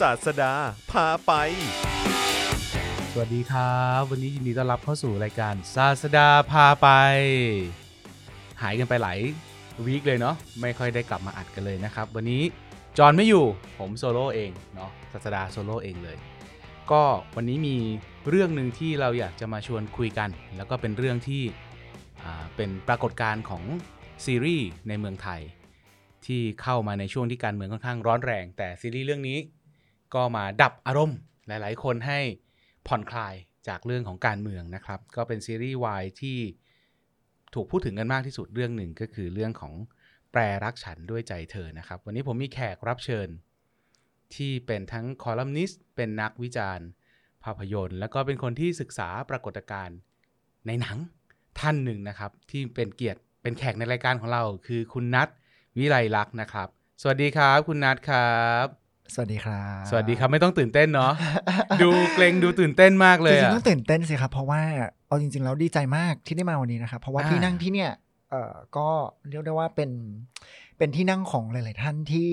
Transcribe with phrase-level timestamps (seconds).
[0.00, 0.52] ศาสดา
[0.90, 1.32] พาไป
[3.12, 6.88] สวัสดีครับ วันนี้ยินดีต้อนรับเข้าสู่รายการศาสดาพาไป
[8.62, 9.18] หายกันไปหลาย
[9.86, 12.42] week เลยเนาะไม่ค่อยได้กลับมาอัดกันเลยนะครับ วันนี้
[12.98, 13.44] จอนไม่อยู่
[13.78, 16.16] ผมโซโล่เองเนาะศาสดาโซโล่เองเลย
[16.90, 17.02] ก็
[17.36, 17.76] วันนี้มี
[18.28, 21.42] เรื่องหนึ่งที่เราอยากจะมาชวนคุยกัน แล้วก็เป็นเรื่องที่
[22.56, 23.64] เป็นปรากฏการณ์ของ
[24.24, 25.40] ซีรีส์ในเมืองไทย
[26.26, 29.38] ที่เข้ามาในช่วงที่การเมืองค่อนข้างร้อนแรง แต่ซีรีส์เรื่องนี้
[30.14, 32.20] ก็มาดับอารมณ์หลาย ๆ คนให้
[32.86, 33.34] ผ่อนคลาย
[33.68, 36.38] จากเรื่องของการเมืองนะครับ ก็เป็นซีรีส์วายที่
[37.54, 39.74] ถูกพูดถึงกันมากที่สุดเรื่องหนึ่งก็คือเรื่องของ
[40.32, 43.28] แปรรักฉันด้วยใจเธอนะครับ วันนี้ผมมีแขกรับเชิญ
[44.34, 46.86] ที่เป็นทั้งคอลัมนิสต์เป็นนักวิจารณ์
[47.44, 49.96] ภาพยนตร์ แล้วก็เป็นคนที่ศึกษาปรากฏการณ์
[50.66, 50.96] ในหนัง
[51.60, 55.28] ท่านหนึ่งนะครับ ที่เป็นเกียรติเป็นแขกในรายการของเรา คือคุณนัท
[55.78, 56.68] วิไลลักษณ์นะครับ
[57.02, 61.12] สวัสดีครับ คุณนัทครับ สวัสดีครับ สวัสดีครับไม่ต้องตื่นเต้นเนาะ
[61.82, 64.60] ดูเกรงดูตื่นเต้นมากเลจยริงอะๆต้องตื่นเต้นสิครับ เพราะว่า
[65.06, 67.90] เอาจริง ๆ แล้วดีใจมากที่ได้มาวันนี้นะครับ เพราะว่าอ่าที่นั่งที่เนี่ย
[68.30, 68.88] เอ่อก็
[69.28, 69.90] เรียกได้ว่าเป็น
[70.78, 72.30] เป็นที่นั่งของหลาย ๆ ท่านที่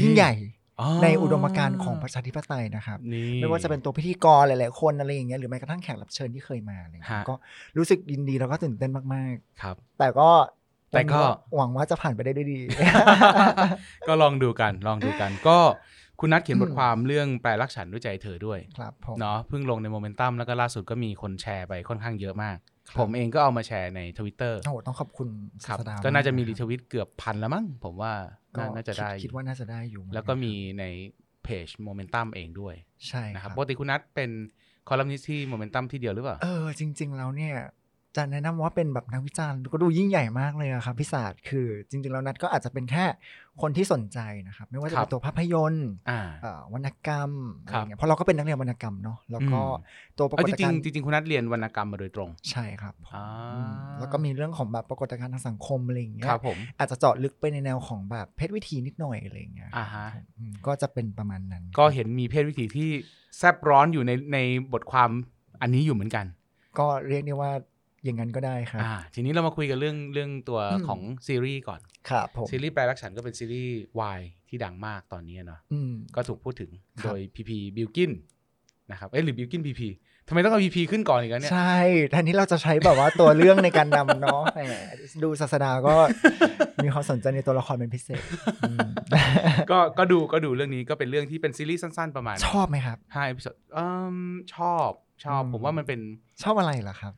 [0.00, 0.32] ยิ่งใหญ่
[0.80, 7.34] อ๋อในอุดมการณ์ของประชาธิปไตยนะครับนี่ไม่ว่าจะเป็นตัวพิธีกรหลาย ๆ คนอะไรอย่างเงี้ยหรือแม้กระทั่งแขกรับเชิญที่เคยมาอะไรอย่างเงี้ยฮะก็
[7.76, 10.30] รู้สึกยินดีแล้วก็ตื่นเต้นมากครับๆแต่ก็
[10.90, 11.20] แต่ก็
[11.56, 12.60] หวังว่าจะผ่านไปได้ด้วยดี
[14.08, 15.58] ก็ลองดูกันลองดูกันก็
[16.20, 22.56] คุณนัทเขียนบทอืมความเรื่องแปลรักฉันด้วยใจเธอด้วยครับผมเนาะเพิ่งลงในโมเมนตัมแล้วก็ล่าสุดก็มีคนแชร์ไปค่อนข้างเยอะมาก
[22.88, 25.28] ครับผมเองก็เอามาแชร์ในทวิตเตอร์โอ้โหต้องขอบคุณ
[25.66, 28.12] ครับศาสดาก็น่าจะมี retweet เกือบพันแล้วมั้งผมว่า
[28.56, 30.84] ก็น่าน่าจะได้คิคิดว่าน่าจะได้อยู่เหอนนแล้วก็มีใน
[31.44, 32.74] เพจโมเมนตัมเองด้วย
[33.08, 34.30] ใช่นะคครัรับบปกติคุณนัทเป็น
[34.88, 37.54] คอลัมนิสต์ที่โมเมนตัมที่เดียวหรือเปล่า เออ จริง ๆ แล้วเนี่ย
[38.16, 43.04] จะแนะนำว่าเป็นแบบนักวิจารณ์ก็ดูยิ่งใหญ่มากเลยอะครับพี่ศาสตร์คือจริง ๆ แล้วนัดก็อาจจะเป็นแค่
[43.62, 47.30] คนที่สนใจนะครับ ไม่ว่าจะครัเป็บนตัวภาพยนตร์อ่าเอ่อวรรณกรรม
[47.64, 60.06] อะครัไรบเงี้ยเพราะเราก็เป็นนักเรียนวรรณกรรมเนาะแล้วก็อืมตัวปราเอากจฏริการงณ์ๆจริงๆคุณนัทเรียนวรรณกรรมมาโดยตรง ใช่ครับอ่าอืมแล้วก็มีเรื่องของแบบปรากฏการณ์ทางสังคมอะไรอย่างเงี้คยรับผมอาจจะเจาะลึกไปในแนวของแบบเพศวิธีนิดหน่อยอะไรอย่างเงี้ยอ่าฮะ
[60.38, 62.88] อืมก็จะเป็นประมาณนั้น ก็เห็นมีเพศวิถีที่
[63.38, 64.38] แซบร้อนอยู่ในใน
[64.72, 65.10] บทความ
[65.62, 66.26] อันนี้อยู่เหมือนกัน
[66.78, 67.52] ก็เรียกได้ว่า
[68.04, 76.70] อย่างนั้นก็ได้ครับอ่าทีนี้เรามาคุยกันเรื่องเรื่องตัวอืมของซีรีส์ก่อนครับผมซีรีส์แปลรักฉันก็เป็นซีรีส์วายที่ดังมากตอนนี้เนาะอืมก็ถูกพูดถึง
[77.00, 78.12] ครับโดยพีพีบิลกิน
[78.90, 79.88] นะครับเอ้ยหรือบิลกินพีพี
[80.28, 81.76] ทำไมต้องเอาพีพีขึ้นก่อนอีกแล้วเนี่ย ใช่
[82.10, 84.74] แทนที่เราจะใช้แบบว่าตัวเรื่องในการนำเนาะแหม
[85.22, 85.94] ดูศาสดาก็
[86.84, 88.22] มีความสนใจในตัวละครเป็นพิเศษ
[88.68, 88.88] อืม
[89.70, 93.86] ก็ก็ดูก็ดูเรื่องนี้ก็เป็นเรื่องที่เป็นซีรีส์สั้นๆประมาณ ชอบไหมครับห้า episode อื
[94.16, 94.18] ม
[94.54, 94.90] ชอบ
[95.24, 96.00] ชอบอืมผมว่ามันเป็น
[96.42, 97.12] ชอบอะไรล่ะครับ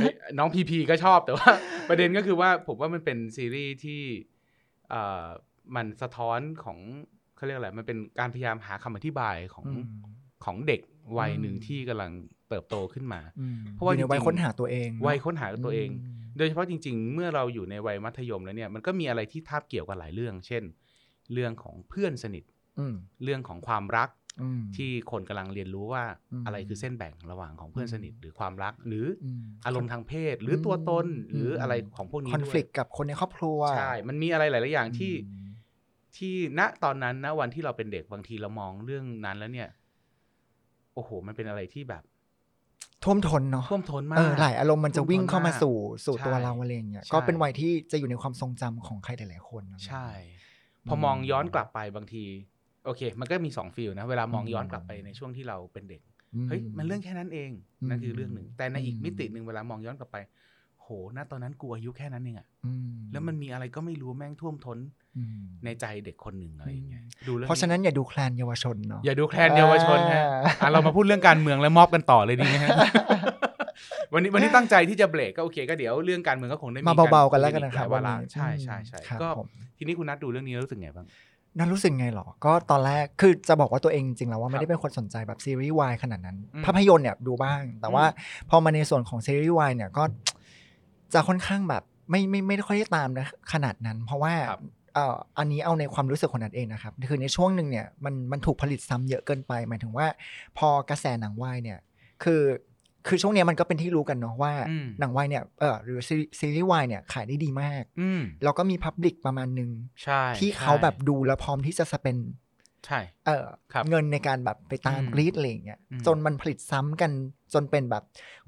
[0.00, 1.50] เฮ้ยน้องพีพีก็ชอบแต่ว่า
[1.88, 4.02] ประเด็นก็คือว่าผมว่ามันเป็นซีรีส์ที่
[4.90, 5.24] เอ่อ
[5.76, 6.78] มันสะท้อนของ
[7.36, 9.84] เขาเรียกอะไร มันเป็นการพยายามหาคำอธิบายของอืม
[10.44, 10.80] ของเด็ก
[11.18, 12.12] วัยอืมหนึ่งที่กำลัง
[12.48, 15.88] เติบโตขึ้นมาอืมเพราะว่าอยู่ในวัยจริงๆค้นหาตัวเองเนอะวัยค้นหาตัวเอง
[16.22, 20.62] มโดยเฉพาะจริง ๆ เมื่อเราอยู่ในวัยมัธยมแล้วเนี่ยมันก็มีอะไรที่ทาบเกี่ยวกันหลายเรื่อง เช่น
[21.32, 22.44] เรื่องของเพื่อนสนิท
[22.78, 22.94] อืม
[23.24, 24.25] เรื่องของความรักอืม
[24.76, 35.48] ที่คนกำลังเรียนรู้ว่าอืมอะไรคือเส้นแบ่งระหว่างของเพื่อนสนิทหรือความรัก หรืออืมอารมณ์ทางเพศ หรือตัวตนอืมหรืออะไรของพวกนี้คอนด้วฟ lict ยกับคนในครอบครัวใช่มันมีอะไรหลาย ๆ อย่างที่อืม
[36.16, 39.68] ที่ณตอนนั้นนะวันที่เราเป็นเด็กบางทีเรามองเรื่องนั้นแล้วเนี่ย
[40.94, 42.02] โอ้โห มันเป็นอะไรที่แบบ
[43.04, 45.76] ท่วมท้นเนาะท่วมท้นมาเออกหลายอารมณ์มันจะวิ่งเข้ามาสู่
[46.06, 52.24] สู่ใช่ตัวเราอะไรอย่างเงี้ยใช่ก็เป็นวัยที่จะอยู่ในความทรงจำของใครหลายๆคนอะไรอย่างใช่เงี้ยพอมองย้อนกลับไปบางที
[52.86, 56.00] โอเค มันก็มีสองฟิลนะ เวลามองย้อนกลับไปในช่วงที่เราเป็นเด็ก
[56.48, 60.16] เฮ้ย มันเรื่องแค่นั้นเองอืมนั่นคือเรื่องหนึ่ง แต่ในอีกอืมมิติหนึ่งเวลามองย้อนกลับไป
[60.82, 64.78] โหณตอนนั้นกูอายุแค่นั้นเองอะอืมแล้วมันมีอะไรก็ไม่รู้แม่งท่วมท้น
[65.16, 72.68] อืมในใจเด็กคนหนึ่งอะไรอย่างเงี้ยดูเรื่องเพราะฉะนั้นอย่าดูแคลนเยาวชนเนาะ อย่าดูแคลนเยาวชนฮะอ่าอะเรามาพูดเรื่องการเมืองแล้วมอบกันต่อเลยดีไหมฮะ
[74.14, 79.46] วันนี้วันนี้ตั้งใจที่จะเบรกก็โอเค ก็เดี๋ยวเรื่องการเมืองก็คงได้มาเบาๆกันแล้วกันนะครับหลายวาระวันนี้ใช่ใช่ใช่ครับก็ผม
[79.78, 81.06] ทีนี้คุณนัทดูเรื่องนี้แล้วรู้สึกไงบ้าง
[81.58, 90.04] นั่นรู้สึกไงหรอ ก็ตอนแรกคือจะบอกว่าตัวเองจริงๆแล้วว่าคไม่รับได้เป็นคนสนใจแบบซีรีส์วายขนาดนั้นอืมภาพยนตร์เนี่ยดูบ้าง แต่ว่าอืมพอมาในส่วนของซีรีส์วายเนี่ยก็
[91.14, 94.62] จะค่อนข้างแบบไม่ไม่ไม่ได้ค่อยได้ตามนะขนาดนั้น เพราะว่าครับ
[94.94, 100.06] เอ่ออันนี้เอาในความรู้สึกของนัดเองนะครับ คือในช่วงหนึ่งเนี่ยมันมันถูกผลิตซ้ำเยอะเกินไป หมายถึงว่า
[100.58, 101.78] พอกระแสหนังวายเนี่ย
[102.24, 102.42] คือ
[103.08, 109.70] คือช่วงเนี้ยมันก็เป็นที่รู้กันเนาะว่าอืมหนังวายเนี่ยเออหรือซีซีรีส์วายเนี่ยขายได้ดีมากอืมแล้วก็มีพับลิกประมาณหนึ่ง
[110.04, 112.18] ใช่ที่เขาแบบดูแล้วพร้อมที่จะสเปน
[112.86, 117.10] ใช่เออครับเงินในการแบบไปตามอืมกรีดอะไรอย่างเงี้ยอืมจนมันผลิตซ้ำกัน
[117.54, 118.02] จนเป็นแบบ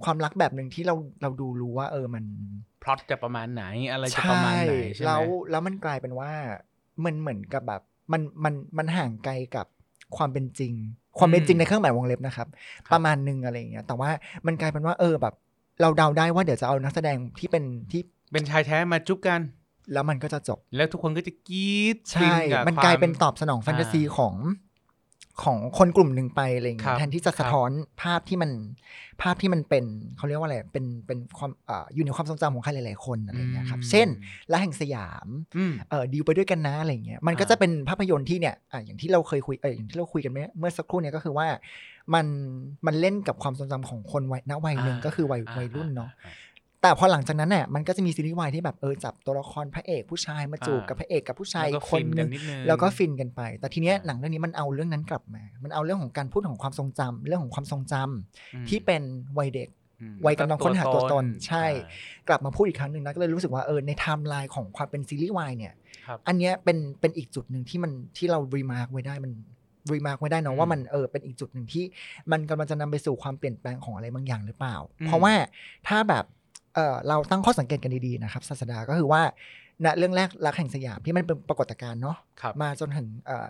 [0.04, 2.24] ความรักแบบหนึ่งที่เราเราดูรู้ว่า เออมัน
[2.82, 6.32] พล็อตจะประมาณไหนอะไรจะประมาณไหนใช่ไหมแล้วแล้วมันกลายเป็นว่า
[7.04, 7.82] มันเหมือนกับแบบ
[8.12, 9.66] มันมันมันห่างไกลกับ
[10.16, 10.74] ความเป็นจริง
[11.18, 12.48] ความเป็นจริงในเครื่องหมายวงเล็บนะครับ
[12.92, 14.10] ประมาณหนึงอะไรอย่างเงี้ยแต่ว่า
[14.46, 15.34] มันกลายเป็นว่าเออแบบ
[15.80, 19.40] เราเดาได้ว่าเดี๋ยวจะเอานักแสดงที่เป็นที่เป็นชายแท้มาจุ๊บกัน
[19.92, 24.34] แล้วมันก็จะจบ แล้วทุกคนก็จะกรี๊ดใช่ฟิกับมันควกลายเป็นตอบสนองแฟนตาซีอ่าของ
[25.44, 27.70] ของคนกลุ่มหนึ่งไปอะไรอย่างครัเงี้บยแทนที่จะคสะรับท้อน
[28.02, 28.50] ภาพที่มัน
[29.22, 29.84] ภาพที่มันเป็น
[30.16, 34.08] เขาเรียกว่าอะไรเป็นเป็นความอ่าอยู่ในความทรงจำของใครหลาย ๆ คนอะไรอย่างเงี้ยครับอืมเช่น
[34.48, 35.26] และแห่งสยาม
[35.56, 41.46] อืมเออดีลไปด้วยกันนะอะไรอย่างเงี้ยมันก็อ่าจะเป็นภาพยนตร์ที่เนี่ยอ่าอย่างที่เราเคยคุยเอออย่างที่เราคุยกันเมื่อเมื่อสักครู่เนี่ยก็คือว่า
[42.14, 42.26] มัน
[42.86, 46.30] มันเล่นกับความทรงจำของคนวัยณวัยหนึ่งก็คือวัยวัยรุ่นเนาะอ่
[46.82, 59.02] แต่พอหลังจากนั้นเนี่ยมันก็จะมีซีรีส์วายที่แบบเออจับตัวละครพระเอกผู้ชายมาจูบอ่ากับพระเอกกับผู้ชายแล้วก็คนฟินหกันึนงนิดนึงแล้วก็ฟินกันไป แต่ทีเนี้ยอ่าหนังเรื่องนี้มันเอาเรื่องนั้นกลับมา มันเอาเรื่องของการพูดของความทรงจำเรื่องของความทรงจำอืมที่เป็น
[59.38, 59.68] วัยเด็ก
[60.00, 61.72] อืมวัยกำลังค้นหาตัวตนใช่อ่
[62.28, 65.74] กลับมาพูดอีกครั้งหนึ่งนะก็เลยรู้สึกว่าเออในไทม์ไลน์ของความเป็นซีรีส์วายเนี่ย
[66.06, 69.32] ครับอันเนี้ยเป็นเป็นอีกจุดหนึ่งที่มันที่เรา remark ไว้ได้มัน
[69.92, 71.84] remark ไว้ได้เนอือะมว่ามันเออเป็นอีกจุดหนึ่งที่
[72.32, 75.32] มันกำลังจะนำไปสู่ความเปลี่ยนแปลงของอะไรบางอย่างหรือเปล่าอืมเพราะว่า
[75.88, 76.24] ถ้าแบบ
[76.78, 79.22] เออเราตั้งข้อสังเกตกันดีๆนะครับศาสดาก็คือว่า
[79.84, 83.48] ณเรื่องแรกรักแห่งสยามที่มันเป็นปรากฏการณ์เนาะครับมาจนถึงเอ่อ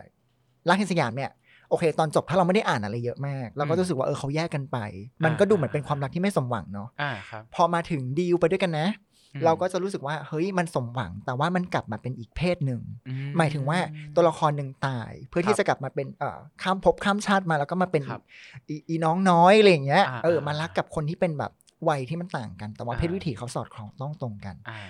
[0.68, 1.30] รักแห่งสยามเนี่ย
[1.70, 4.78] โอเค ตอนจบถ้าเราไม่ได้อ่านอะไรเยอะมาก เราก็อืมรู้สึกว่าเออเขาแยกกันไป
[5.24, 8.88] มันก็ดูเหมือนเป็นความรักที่ไม่สมหวังเนาะอ่าครับพอมาถึงดีลไปด้วยกันนะ
[9.34, 13.78] อืมเราก็จะรู้สึกว่าเฮ้ยมันสมหวัง แต่ว่ามันกลับมาเป็นอีกเพศหนึ่งอืหมายถึงว่า
[14.14, 18.22] ตัวละครหนึ่งตาย เพื่อคที่รับจะกลับมาเป็นเอ่อข้ามภพข้ามชาติมาแล้วก็มาเป็นครับ
[18.68, 21.52] อีอีน้องน้อยอะไรอย่างเงี้ยอ่าเอออ่ามารักกับคนที่เป็นแบบ
[21.88, 24.80] วัยที่มันต่างกัน แต่ว่าอ่าเพศวิถีเขาสอดคล้องต้องตรงกันอ่า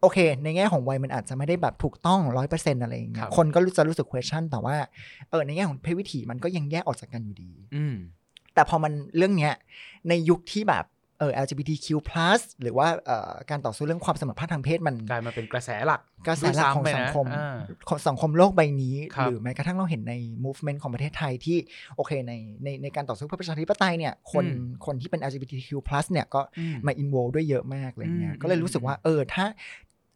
[0.00, 4.76] โอเค ในแง่ของวัยมันอาจจะไม่ได้แบบถูกต้องร้อยเปอร์เซ็นต์อะไรอย่างเงี้ครัยบคนก็รู้จะรู้สึก question แต่ว่า
[5.30, 7.94] เออในแง่ของเพศวิถีมันก็ยังแยกออกจากกันอยู่ดี อืม
[8.54, 9.54] แต่พอมันเรื่องเนี้ย
[10.08, 11.86] ในยุคที่แบบเออ LGBTQ+
[12.62, 17.56] หรือว่าเอ่อการต่อสู้เรื่องความสมรรถภาพทางเพศมันกลายมาเป็นกระแสหลัก กระแสหลักของด้วยสัซ้ำงไปนะคมอ่า
[17.88, 20.14] ของสังคมโลกใบนี้ครับหรือแม้กระทั่งเราเห็นใน
[20.44, 21.56] movement ของประเทศไทยที่
[21.96, 22.32] โอเคใน
[22.64, 25.70] ในในการต่อสู้เพื่อประชาธิปไตยเนี่ยคนอืมคนที่เป็น LGBTQ+
[26.12, 29.44] เนี่ยก็อืมมา involve ด้วยเยอะมากอะไรเงี้ยอืมก็เลยรู้สึกว่าเออถ้า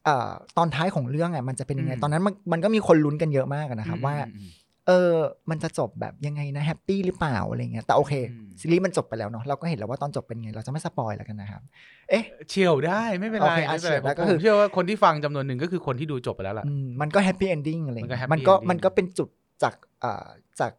[0.05, 4.49] เอ่อตอนท้ายของเรื่องอะมันจะเป็นยังไงอืมตอนนั้นมันมันก็มีคนลุ้นกันเยอะมากอะนะครับว่าอืม
[4.87, 5.15] เออ
[5.51, 11.63] มันจะจบแบบยังไงนะ happy หรือเปล่าอะไรเงี้ย แต่โอเคอืมซีรีส์มันจบไปแล้วเนาะ เราก็เห็นแล้วว่าตอนจบเป็นไง เราจะไม่ spoil แล้วกันนะครับ
[12.11, 19.29] เอ๊ะเฉลยได้ไม่เป็นไรโอเคอะไม่เป็นไรเฉียวได้ผมก็คือผมเชื่อว่าคนที่ฟังจำนวนหนึ่งก็คือคนที่ดูจบไปแล้วล่ะอืมมันก็ happy ending อะไรมันก็เงี้ย happy มันก็ ending มันก็เป็นจุด
[19.63, 20.27] จากเอ่อ
[20.61, 20.73] จาก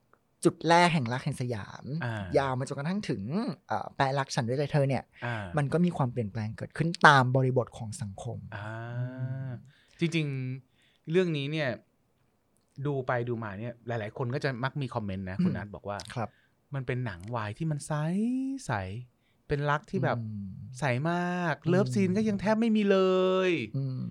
[0.45, 3.23] จุดแรกแห่งรักแห่งสยามอ่ายยาวมาจนกระทั่งถึง
[3.67, 9.51] เอ่อแปลรักฉันด้วยใจเธอเนี่ยอ่ามันก็มีความเปลี่ยนแปลงเกิดขึ้นตามบริบทของสังคมอ่า
[9.99, 10.25] จริง
[10.69, 11.69] ๆ เรื่องนี้เนี่ย
[12.85, 16.29] ดูไปดูมาเนี่ย หลาย ๆ คนก็จะมักมีคอมเมนต์นะคุณอืมนัทบอกว่าครับ
[16.75, 17.93] มันเป็นหนังวายที่มันใส
[18.65, 18.71] ใส
[19.47, 20.47] เป็นรักที่แบบอืม
[20.79, 22.99] ใสมากอืม love scene ก็ยังแทบไม่มีเล
[23.49, 24.01] ยอืม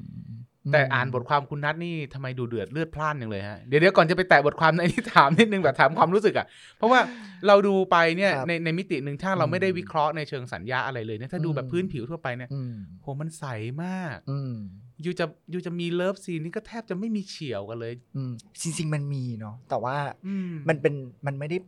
[0.72, 6.46] แต่อ่านบทความคุณนัทนี่ทำไมดูเดือดเลือดพล่านอย่างเลยฮะเดี๋ยวเดี๋ยวก่อนจะไปแตะบทความในที่ถามนิดนึงแบบถามความรู้สึกอะ
[6.76, 7.00] เพราะว่า
[7.46, 13.44] เราดูไปเนี่ยครับในในมิติหนึ่งถ้าเราอืมไม่ได้วิเคราะห์ในเชิงสัญญะอะไรเลยเนี่ยถ้าดูแบบอืมพื้นผิวทั่วไปเนี่ยอืมโหมันใส
[13.84, 14.54] มากอืม
[15.04, 19.96] ยูจะยูจะมี love scene นี่ก็แทบจะไม่มีเฉียวกันเลย อืมจริงๆมันมีเนาะแต่ว่า
[20.26, 20.94] อืมมันเป็น
[21.26, 21.58] มันไม่ได้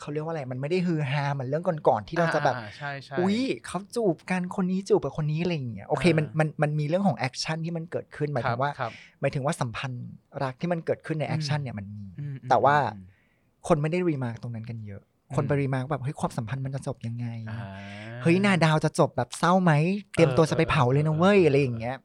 [0.00, 10.06] เขาเรียกว่าอะไร มันไม่ได้ฮือฮาเหมือนเรื่องก่อนๆที่เราจะแบบอ่ใช่ใช่อุ๊ยเขาจูบกันคนนี้จูบกับคนนี้อะไรอย่างเงี้ยโอเคมันอ่ามัมันมันมีเรื่องของ action ที่มันเกิดขึ้นหมายคถึรับงว่าครับหมายถึงว่าสัมพันธ์
[10.44, 13.06] รักที่มันเกิดขึ้นใน action เนี่ยมันมีอืมแต่ว่าอืม
[13.68, 15.02] คนไม่ได้ remark ตรงนั้นกันเยอะ
[15.34, 17.58] คนอืมไปรีมาร์กแบบเฮ้ยความสัมพันธ์มันจะจบยังไงอ่า
[18.22, 19.72] เฮ้ยนาดาวจะจบแบบเศร้าไหม
[20.14, 21.96] เตรียมตัวเออจะไปเผาเลยนะเว้ยเออเอออะไรอย่างเงี้ย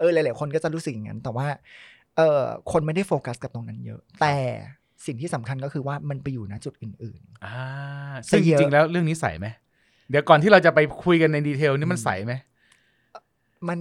[0.00, 1.46] เออหลาย ๆ คนก็จะรู้สึกอย่างนั้น แต่ว่า
[2.16, 2.42] เออ
[2.72, 4.34] คนไม่ได้โฟกัสกับตรงนั้นเยอะ แต่
[5.06, 7.60] สิ่งที่สำคัญก็คือว่ามันไปอยู่ณจุดอื่นอ่า
[8.30, 9.46] ซึ่งซะเยจอะริง ๆ แล้วเรื่องนี้ใสไหม
[10.10, 13.80] เดี๋ยวก่อนที่เราจะไปคุยกันในดีเทลนี่มันใสไหมๆมัน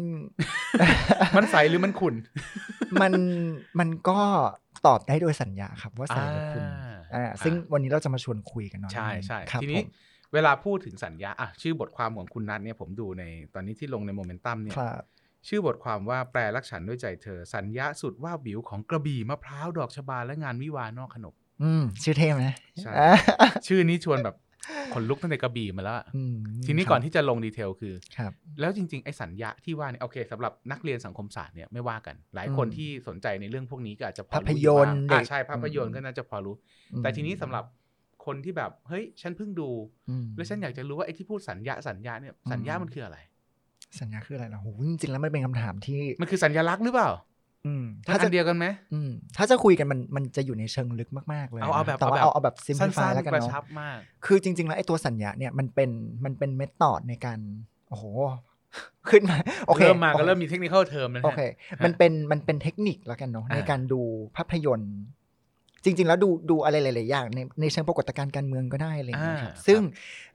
[1.37, 2.15] มันใสหรือมันขุ่น
[3.01, 3.11] มัน
[3.79, 4.19] มันก็
[4.87, 9.85] ตอบได้โดยสัญญาครับว่าใส่หรือคุณอ่าอ่าซึ่งวันนี้เราจะมาชวนคุยกันหน่อยใช่ใช่ครับทีผนี้ม
[10.33, 13.23] เวลาพูดถึงสัญญาอะชื่อบทความของคุณนัทเนี่ยผมดูใน
[13.53, 15.03] ตอนนี้ที่ลงในโมเมนตัมเนี่ยครับ
[15.47, 22.45] ชื่อบทความว่าแปลรักฉันด้วยใจเธอ สัญญาสุดว่าบวิวของกระบี่มะพร้าวดอกชบาและงานวิวาห์นอกขนบอืม ชื่อเท่ไหม
[22.79, 23.13] ใช่อ่า
[23.67, 24.35] ชื่อนี้ชวนแบบ
[24.93, 36.55] ขนลุกตั้งแต่กระบี่มาแล้วอะอืมทีนี้ก่อนที่จะลงดีเทลคือครับแล้วจริง ๆ ไอ้สัญญาที่ว่าเนี่ยโอเคสำหรับนักเรียนสังคมศาสตร์เนี่ยไม่ว่ากัน หลายคนอืมที่สนใจในเรื่องพวกนี้ก็อาจจะพอภาพรู้ยนตร์อยู่เด็บ้างกอ่าใช่ภาพยนตร์อืมก็น่าจะพอรู้
[36.93, 37.65] อืมแต่ทีนี้สำหรับ
[38.25, 39.69] คนที่แบบ เฮ้ย ฉันเพิ่งดู
[40.09, 43.17] อืมแล้วฉันอยากจะรู้ว่าไอ้ที่พูดสัญญาสัญญาเนี่ยสัญญามันคืออะไร
[43.99, 47.09] สัญญาคืออะไรล่ะโหจริงๆแล้วมันเป็นคำถามที่มันคือสัญลักษณ์หรือเปล่า
[47.65, 55.89] อืมมันถ้าอัจะนเดียวกันไหมอืม ถ้าจะคุยกันมันมันจะอยู่ในเชิงลึกมากๆเลยเอาเอาแบบนะแต่ว่าเอาเอาแบบเอาแบบซิมพสั้ลิฟายนแล้วๆกันกระเนาะชับมากคือจริง ๆ แล้วไอ้ตัวสัญญาเนี่ยมันเป็น
[56.25, 57.39] มันเป็นเมธอดในการ
[57.89, 58.05] โอ้โห
[59.09, 61.41] ขึ้นมาโอเคเริ่มมาก็โอคเริ่มมีเทคนิคเทอมแล้วนะโอเค
[61.85, 64.01] มันเป็นมันเป็นเทคนิคแล้วกันเนาะอ่าในการดู
[64.35, 64.95] ภาพยนตร์
[65.83, 69.81] จริง ๆ แล้วดูดูอะไรหลายๆอย่างในในเชิงปรากฏการณ์การเมืองก็ได้อะไรอย่างเงี้ยครับอ่าซึ่ง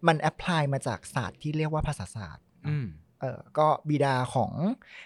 [0.07, 2.87] มัน apply มาจากศาสตร์ที่เรียกว่าภาษาศาสตร์อืม
[3.21, 4.53] เออก็บิดาของ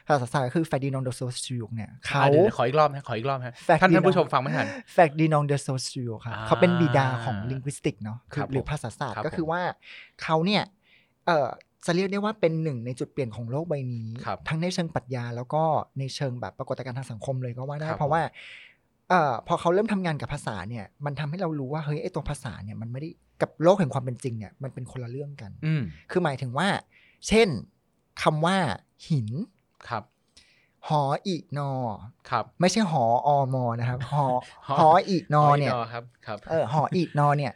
[0.06, 9.62] ภาษาศาสตร์ก็คือ Ferdinand de Saussure เนี่ยเขาอะเดี๋ยวขออีกรอบนะขออีกรอบฮะแฟกต์ท่านดีท่านเนอะผู้ชมฟังไม่ทัน Ferdinand de Saussure ครับอ่าเขาเป็นบิดาของ linguistics เนาะคือครับผมหรือภาษาศาสตร์ครับก็คือผมว่า
[10.22, 10.62] เขาเนี่ย
[11.26, 11.48] เออ
[11.86, 15.62] จะเรียกได้ว่าเป็นหนึ่งในจุดเปลี่ยนของโลกใบนี้ครับทั้งในเชิงปรัชญาแล้วก็
[15.98, 18.22] ในเชิงแบบปรากฏการณ์ทางสังคมเลยก็ว่าได้ครับเพราะว่า
[19.08, 23.08] เอ่อพอเขาเริ่มทำงานกับภาษาเนี่ยมันทำให้เรารู้ว่าเฮ้ยไอตัวภาษาเนี่ยมันไม่ได้
[23.42, 26.68] กับโลกแห่งความเป็นจริงเนี่ยมันเป็นคนละเรื่องกันอืมคือหมายถึงว่า
[27.28, 27.48] เช่น
[28.22, 28.56] คำว่า
[29.08, 29.28] หิน
[29.88, 30.02] ครับ
[30.88, 31.70] หออีนอ
[32.30, 34.24] ครับ ไม่ใช่หออมอนะครับหอ
[34.68, 37.52] หอหออีนอเนี่ยขกครับครับเออหออีนอเนี่ย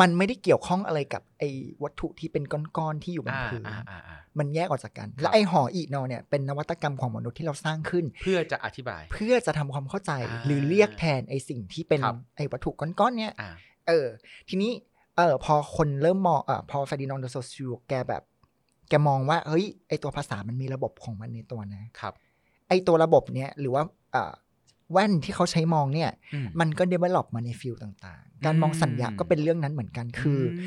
[0.00, 1.48] มันไม่ได้เกี่ยวข้องอะไรกับไอ้
[1.82, 13.50] วัตถุที่เป็นก้อนๆที่อยู่บนอ่าพื้นอ่าอ่าอ่ามันแยกออกจากกันครับและไอ้หออีนอเนี่ยเป็นนวัตกรรมของมนุษย์ที่เราสร้างขึ้น เพื่อจะอธิบาย เพื่อจะทำความเข้าใจอ่าหรือเรียกแทนไอ้สิ่งที่เป็นครับไอ้วัตถุก้อนๆเนี่ยอ่า
[13.88, 14.06] เออ
[14.48, 14.72] ทีนี้
[15.16, 18.22] เออพอคนเริ่มมองเออพอ Ferdinand de Saussure แกแบบ
[18.88, 22.14] แกมองว่าเฮ้ยไอตัวภาษามันมีระบบของมันในตัวนะครับ
[22.68, 24.32] ไอตัวระบบเนี้ยหรือว่าเออ
[24.92, 30.62] แว่นที่เขาใช้มองเนี่ยอืมมันก็ develop มาใน field ต่างๆ การมองสัญญะอืมก็เป็นเรื่องนั้นเหมือนกันคืออ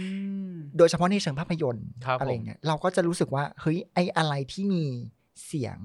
[0.51, 4.83] มโดยเฉพาะในเชิงภาพยนตร์ครับอะไรผมเงี้ยเราก็จะรู้สึกว่าเฮ้ยไออะไรที่มี
[5.45, 5.77] เสียง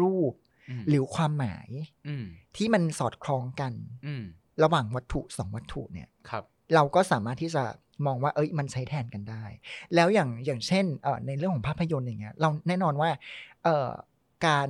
[0.00, 0.32] รูป
[0.80, 1.68] มหรือความหมาย
[2.08, 2.24] อืม
[2.56, 3.72] ที่มันสอดคล้องกัน
[4.06, 4.24] อืม
[4.62, 6.44] ระหว่างวัตถุสองวัตถุเนี่ยครับ
[6.74, 7.62] เราก็สามารถที่จะ
[8.06, 9.44] มองว่าเอ้ยมันใช้แทนกันได้
[9.94, 13.10] แล้วอย่างอย่างเช่นเอ่อในเรื่องของภาพยนตร์อย่างเงี้ยเราแน่นอนว่า
[13.64, 13.88] เอ่อ
[14.46, 14.68] การ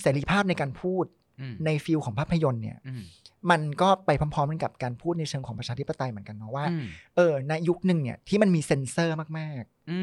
[0.00, 1.04] เสรีภาพในการพูด
[1.40, 3.02] อืมในฟิลของภาพยนตร์เนี่ยอืม
[3.50, 6.84] มันก็ไปพร้อมๆกันกับการพูดในเชิงของประชาธิปไตยเหมือนกันเนาะว่าอืม
[7.16, 9.98] เออในยุคหนึ่งเนี่ยที่มันมีเซ็นเซอร์มากอื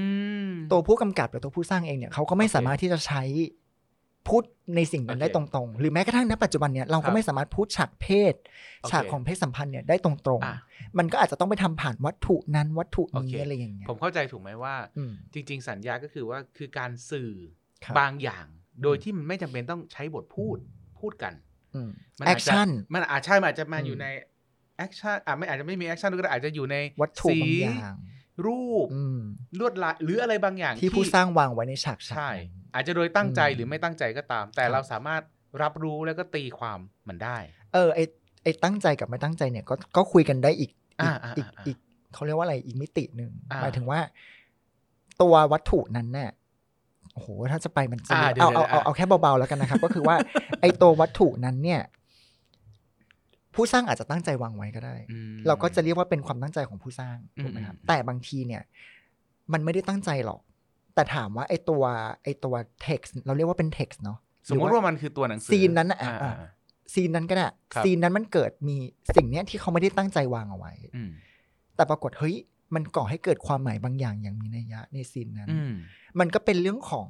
[0.50, 3.24] มๆตัวผู้กำกับหรือตัวผู้สร้างเองเนี่ยเขาก็ไม่โอเคสามารถที่จะใช้
[4.30, 4.44] พูด
[4.76, 8.34] ในสิ่งนั้นโอเคได้ตรงๆ หรือแม้กระทั่งณปัจจุบันเนี่ยเราครัก็บไม่สามารถพูดฉากเพศ
[8.82, 17.32] โอเคฉากของเพศสัมพันธ์เนี่ยได้ตรงอะๆมันก็อาจจะต้องไปทำผ่านวัตถุนั้นวัตถุโอเคนี้อะไรอย่างเงี้ยผมเข้าใจถูกไหมว่าอืมจริง ๆ สัญญะก็คือว่าคือการสื่อ
[17.86, 18.46] ครับบางอย่าง
[18.84, 20.58] โดยที่มันไม่จำเป็นต้องใช้บทพูด
[21.00, 21.34] พูดกัน
[21.76, 21.90] อืม
[22.20, 24.06] มันอาจจะ action มันอาจใช่มันอาจจะมาอืมอยู่ใน
[24.78, 27.96] action อะไม่อาจจะไม่มี action ก็ได้อาจจะอยู่ในวัตถุสีบางอย่าง
[28.46, 29.20] รูปอืม
[29.60, 35.22] ลวดลายหรืออะไรบางอย่าง ที่ผู้สร้างวางไว้ในฉากฉากใช่นั้นอาจจะโดยตั้งใจอืมหรือไม่ตั้งใจก็ตาม แต่ครับเราสามารถ
[35.62, 37.38] รับรู้แล้วก็ตีความมันได้
[37.74, 38.00] เออไอ
[38.44, 41.78] ไอตั้งใจกับไม่ตั้งใจเนี่ยก็ก็คุยกันได้อีกอีกอ่าอ่าอีกอ่าอีก
[42.14, 44.00] เขาเรียกว่าอะไรอีกมิติหนึ่งอ่าหมายถึงว่า
[45.22, 46.30] ตัววัตถุนั้นเนี่ย
[47.14, 50.16] โอ้โหถ้าจะไปมันจะอ่าเอาเดี๋ยวเอาเดี๋ยวเอาเอาแค่เบาๆแล้วกันนะครับ ก็คือว่า
[50.62, 51.82] ไอตัววัตถุนั้นเนี่ย
[53.56, 58.62] ผู้สร้างอาจจะตั้งใจวางไว้ก็ได้อืมเราก็จะเรียกว่าเป็นความตั้งใจของผู้สร้างถูกไหมครับอืมแต่บางทีเนี่ย
[59.54, 60.42] มันไม่ได้ตั้งใจหรอก
[60.96, 61.84] แต่ถามว่าไอตัว
[62.24, 62.56] ไอตัว
[62.88, 64.18] text เราเรียกว่าเป็น text เนาะ
[64.50, 66.50] สมมติว่ามันคือตัวหนังสือซีนนั้นน่ะอะอ่าอะ
[66.94, 68.78] ซีนนั้นก็ได้ครับซีนนั้นมันเกิดมี
[69.16, 71.12] สิ่งเนี้ยที่เขาไม่ได้ตั้งใจวางเอาไว้อืม
[71.76, 72.36] แต่ปรากฏเฮ้ย
[72.76, 75.74] มันก่อให้เกิดความหมายบางอย่างอย่างมีนัยยะในซีนนั้นอืม
[76.20, 77.10] มันก็เป็นเรื่องของ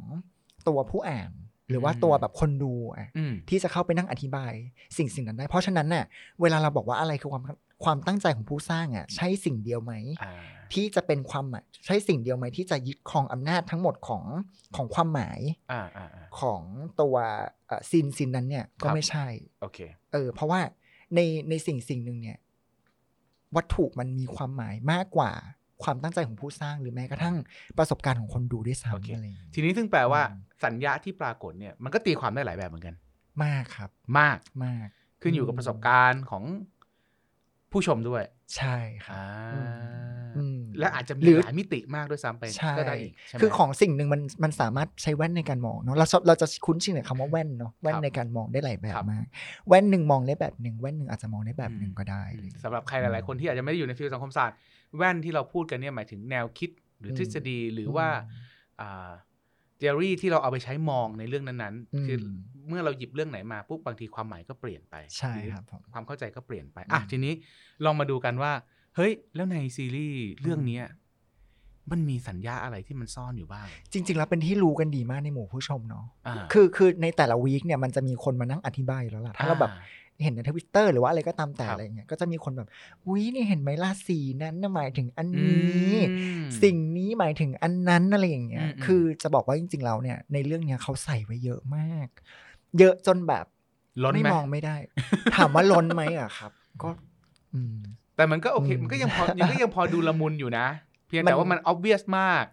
[0.67, 1.31] ตัวผู้อ่าน
[1.69, 4.53] หรือว่าอืมตัวแบบคนดูอะอืมที่จะเข้าไปนั่งอธิบาย
[4.97, 6.05] สิ่งสิ่งนั้นได้ เพราะฉะนั้นน่ะ
[6.41, 7.43] เวลาเราบอกว่าอะไรคือความ
[7.83, 9.93] ความตั้งใจของผู้สร้างอะใช่สิ่งเดียวไหม
[10.23, 10.33] อ่า
[10.73, 14.23] ที่จะเป็นความหมายใช่สิ่งเดียวไหมที่จะยึดครองอำนาจทั้งหมดของ
[14.75, 15.39] ของความหมาย
[15.71, 16.61] อ่าอ่าอ่าของ
[17.01, 17.15] ตัว
[17.67, 19.27] เอ่อซีนซีนนั้นเนี่ยก็ครับไม่ใช่
[19.61, 19.79] โอเค
[20.11, 20.59] เออเพราะว่า
[21.15, 21.19] ใน
[21.49, 22.37] ในสิ่งสิ่งหนึ่งเนี่ย
[23.55, 25.31] วัตถุมันมีความหมายมากกว่า
[25.83, 27.35] ความตั้งใจของผู้สร้างหรือแม้กระทั่ง
[27.77, 32.95] ประสบการณ์ของคนดูด้วยโอเคซ้ำอะไรอย่างเงี้ยทีนี้ซึ่งแปลว่าอืมสัญญาที่ปรากฏเนี่ยมันก็ตีความได้หลายแบบเหมือนกัน
[33.43, 33.89] มากครับ
[34.19, 34.87] มากมาก
[35.21, 36.43] ขึ้นอยู่กับประสบการณ์ของ
[37.71, 38.23] ผู้ชมด้วย
[38.57, 39.65] ใช่ครับอ่า
[40.37, 49.25] อืมและอาจจะมีหรือหลายมิติมากด้วยซ้ำไปใช่ก็ได้อีกใช่ไหมคือของสิ่งหนึ่งมันมันสามารถใช้แว่นในการมองเนาะเราชอบเราจะคุ้นชินกับคำว่าแว่นเนาะแว่นครับในการมองได้หลายแบบครับมาก
[49.67, 54.57] แว่นหนึ่งมองได้แบบหนึ่งแว่นหนึ่งอาจจะมองได้แบบหนึ่งก็ได้อืมเลยสำหรับใครหลาย ๆ คนที่อาจจะไม่ได้อยู่ในฟิลสังคมศาสตร์
[54.97, 58.07] แว่นที่เราพูดกันเนี่ยหมายถึงแนวคิดหรืออมทฤษฎีหรือว่า
[58.81, 59.11] อ่า
[59.81, 62.17] theory ที่เราเอาไปใช้มองในเรื่องนั้นอืมๆคือ
[62.67, 67.33] เมื่อเราหยิบเรื่องไหนมาปุ๊บบางทีความหมายก็เปลี่ยนไปใช่หรือครับผมความเข้าใจก็เปลี่ยนไปอะอืมทีนี้
[67.85, 68.51] ลองมาดูกันว่า
[68.95, 70.85] เฮ้ย แล้วในซีรีส์เรื่องเนี้ย
[71.91, 79.79] มันมีสัญญาอะไรที่มันซ่อนอยู่บ้าง จริง ๆ แล้วเป็นที่รู้กันดีมากในหมู่ผู้ชมเนาะอ่าคือคือในแต่ละวีคเนี่ยมันจะมีคนมานั่งอธิบายอยู่แล้วล่ะถ้าเราแบบอ่
[80.23, 82.67] เห็นในทวิตเตอร์หรือว่าอะไรก็ตามแต่ครับอะไรเงี้ยก็จะมีคนแบบ
[83.07, 92.07] อุ้ยนี่เห็นไหมล่ะสีนั้นน่ะหมายถึงอันนี้อืมสิ่งนี้หมายถึงอันนั้นอะไรอย่างเงี้ยอืมอืมคือจะบอกว่าจริงๆแล้วเนี่ยในเรื่องเนี้ยเขาใส่ไว้เยอะมาก
[92.79, 93.45] เยอะจนแบบ
[94.03, 94.75] ล้นไม่ไหมมองไม่ได้
[95.35, 96.51] ถามว่าล้นไหมอะครับ
[96.83, 96.89] ก็
[97.53, 97.77] อืม
[98.15, 100.67] แต่มันก็โอเคอืมมันก็ยังพอยังก็ยังพอดูละมุนอยู่นะ
[101.07, 102.45] เพียงมันแต่ว่ามัน obvious มาก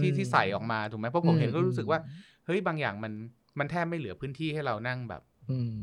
[0.00, 1.98] ที่อืมที่ใส่ออกมาถูกไหมเพราะผมเห็นอืมก็รู้สึกว่า
[2.46, 3.12] เฮ้ยบางอย่างมัน
[3.58, 5.78] มันแทบไม่เหลือพื้นที่ให้เรานั่งแบบอืม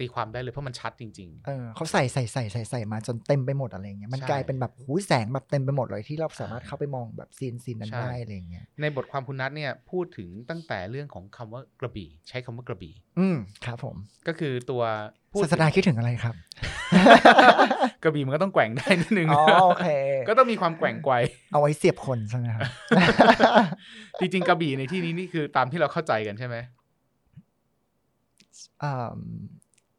[0.00, 13.96] ตีความได้เลยเพราะมันชัดจริงเออเขาใส่ใส่ใส่ใส่ใส่มาจนเต็มไปหมดอะไรเงี้ยมันใช่ กลายเป็นแบบหูยแสงแบบเต็มไปหมดเลยที่เราสามารถเข้าไปมองแบบซีนซีนนั้นใช่ได้อะไรเงี้ยๆในบทความคุณนัทเนี่ยพูดถึงตั้งแต่เรื่องของคำว่ากระบี่ ใช้คำว่ากระบี่ อืมครับผม
[14.28, 14.82] ก็คือตัว
[15.32, 16.34] พูดศาสดาคิดถึงอะไรครับ
[18.02, 19.88] กระบี่มันก็ต้องแกว่งได้นิดนึง อ๋อโอเค
[20.28, 21.14] ก็ต้องมีความแกว่งไกว
[21.52, 22.62] เอาไว้เสียบคนใช่ไหมครับ
[24.20, 26.56] จริงๆกระบี่ในที่นี้นี่คือตามที่เราเข้าใจกันใช่ไหม
[28.82, 29.12] อ่า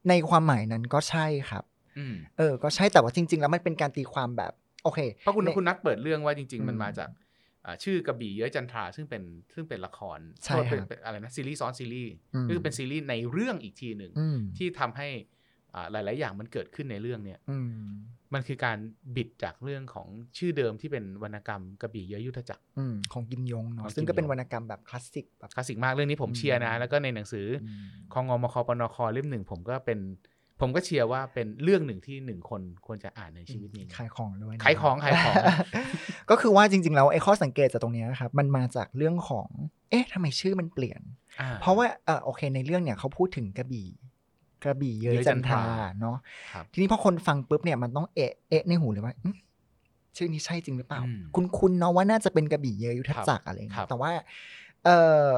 [0.10, 1.64] ในความหมายนั้นก็ใช่ครับ
[1.98, 7.10] อืมเออ ก็ใช่แต่ว่าจริง ๆ แล้วมันเป็นการตีความแบบ โอเคเพราะคุณในคุณนัทเปิดเรื่องว่าจริงอืมๆมันมาจาก
[7.66, 9.24] อ่าชื่อกระบี่เย้ยจันทราซึ่งเป็น
[9.54, 15.37] ซึ่งเป็นละครใช่โทษเป็นครับเป็นอะไรนะซีรีส์ซ้อนซีรีส์อืมก็คือเป็นซีรีส์ในเรื่องอีกทีหนึ่งอืมที่ทำให้อ่า
[15.92, 17.70] หลาย ๆ อย่างมันเกิดขึ้นในเรื่องเนี่ยอืม
[18.34, 18.78] มันคือการ
[19.16, 20.08] บิดจากเรื่องของ
[20.38, 30.00] ชื่อเดิมที่เป็นวรรณกรรมกระบี่เย้ยยุทธจักรอืมของกิมยงขอเนาะงซึ่งก็เป็นกิมยงวรรณกรรมแบบคลาสสิกแบบคลาสสิกมากเรื่องนี้ผมอืมเชียร์นะ แล้วก็ในหนังสืออืมของงมคปนคเล่มหนึ่งผมก็เป็น
[30.62, 35.36] ผมก็เชียร์ว่าเป็นเรื่องหนึ่งที่หนึ่งคนควรจะอ่านในชีวิตนี้ขายของด้วยนะขายของขายของ
[36.30, 39.48] ก็คือว่าจริง ๆ แล้วไอ้ข้อสังเกตจากตรงเนี้ยครับ มันมาจากเรื่องของ
[39.90, 41.02] เอ๊ะทำไมชื่อมันเปลี่ยน
[41.42, 43.88] อ่เพราะว่าเออโอเค ในเรื่องเนี่ยเขาพูดถึงกระบี่
[44.64, 46.18] กระบี่เย้ยเย้ยจัจันนททราราเนาะ
[46.52, 49.36] ครับทีนี้พอคนฟังปุ๊บเนี่ยมันต้องเอะเอะในหูเลยว่าอื้อ
[50.16, 54.12] ชื่อนี้ใช่จริงหรือเปล่าอืมคุณคุณเนาะว่าน่าจะเป็นกระบี่เยยุทธจักรอะไรอย่างครัเงี้บยแต่ว่า
[54.86, 54.90] เอ
[55.32, 55.36] อ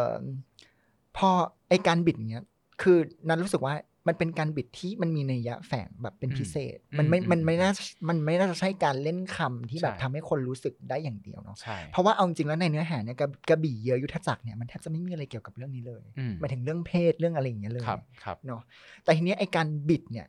[1.17, 1.29] พอ
[1.69, 2.43] ไอการบิดเนี้ย
[2.81, 2.97] คือ
[3.27, 3.73] นั้นรู้สึกว่า
[4.09, 7.71] มันเป็นการบิดที่มันมีนัยยะแฝงแบบเป็นพิเศษ มันไม่อืมมันไม่น่า
[8.09, 18.61] มันไม่น่าจะใช่การเล่นคำที่แบบใช่ทำให้คนรู้สึกได้อย่างเดียวเนาะใช่เพราะว่าเอาจริงๆแล้วในเนื้อหาเนี่ยกระกระบี่เยยุทธจักรเนี่ยมันแทบจะไม่มีอะไรเกี่ยวกับเรื่องนี้เลยอืมหมายถึงเรื่องเพศเรื่องอะไรอย่างเงี้ยเลยครับครับเนาะ
[19.03, 20.27] แต่ทีเนี้ยไอการบิดเนี่ย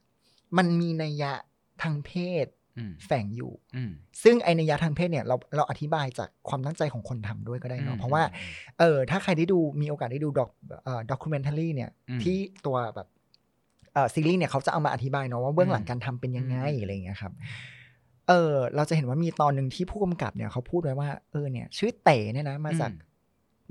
[0.56, 1.32] มันมีนัยยะ
[1.82, 2.12] ทางเพ
[2.44, 2.46] ศ
[2.78, 3.90] อืมแฝงอยู่อืม
[4.22, 10.50] ซึ่งไอนัยยะทางเพศเนี่ยเราเราอธิบายจากความตั้งใจของคนทำด้วยก็ได้เนาะ เพราะว่าอืมเออถ้าใครได้ดูมีโอกาสได้ดูด็อก
[10.84, 13.19] เอ่อด็อกิเมนทัลีเนี่ยอืมที่ตัวแบบเอ่อ
[14.14, 17.32] ซีรีส์เนี่ยเขาจะเอามาอธิบายเนาะว่าเบื้องหลังอืมการทำเป็นยังไงอืมอะไรอย่างเงี้ยครับ
[18.28, 23.08] เออเราจะเห็นว่ามีตอนหนึ่งที่ผู้กำกับเนี่ยเขาพูดไว้ว่าเออเนี่ยชื่อเต๋เนี่ยนะมาจากอืม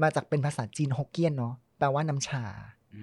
[0.04, 2.44] มาจากเป็นภาษาจีนฮกเกี้ยนเนาะแปลว่าน้ำชา
[2.96, 3.02] อื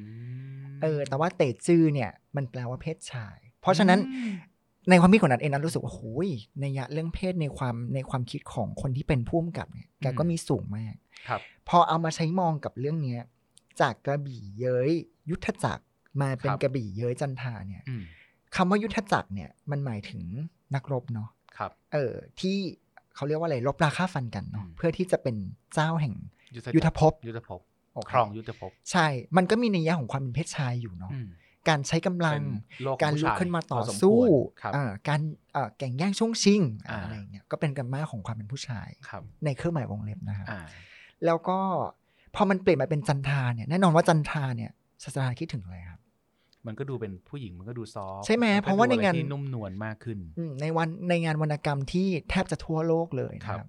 [0.65, 4.33] มเออ แต่ว่าเตจื้อเนี่ย มันแปลว่าเพศชาย เพราะฉะนั้นอืม
[4.91, 10.95] ในความคิดของนัทเองนั้นรู้สึกว่าโอ้ยในยะเรื่องเพศในความในความคิดของคนที่เป็นผู้กำกับเนี่ยแกก็มีสูงมาก
[11.29, 13.21] ครับ พอเอามาใช้มองกับเรื่องเนี้ย
[13.81, 14.91] จากกระบี่เย้ย
[15.31, 15.85] ยุทธจักร
[16.23, 18.03] มาเป็นครับกระบี่เย้ยจันทราเนี่ยอืม
[18.57, 20.23] คำว่ายุทธจักรเนี่ยมันหมายถึง
[20.75, 22.57] นักรบเนาะครับ เออที่
[23.15, 25.37] เขาเรียกว่าอะไรรบราฆ่าฟันกันเนาะอืมเพื่อที่จะเป็น
[25.75, 26.15] เจ้าแห่ง
[26.57, 27.61] ยุทธยุทธภพยุทธภพ
[27.95, 31.29] โอเคครองยุทธภพใช่ มันก็มีในยยะของความเป็นเพศชายอยู่เนาะอืม
[31.69, 35.21] การใช้กำลังเป็นโลกของการลุกผู้ชยขึ้นมาต่อพสมสู้ควรครับอ่าการ
[35.53, 40.61] เอ่อแก่งแย่งช่วงชิงอ่าอะไรอย่างเงี้ยก็เป็นกันมาของความเป็นผู้ชายครับในเครื่องหมายวงเล็บนะครับอ่า
[41.27, 41.59] แล้วก็
[42.35, 44.71] พอมันเปลี่ยนมาเป็นจันทราเนี่ยแน่นอนว่าจันทราเนี่ย
[45.05, 46.01] ศาสนาคิดถึงอะไรครับ
[46.67, 53.69] มันก็ดูเป็นผู้หญิงมันก็ดูซอฟต์ใช่ไหมก็เพราะว่าดูอในงานที่นุ่มนวลมากขึ้นอืมในวันในงานวรรณกรรมที่แทบจะทั่วโลกเลยนะคครัรับบ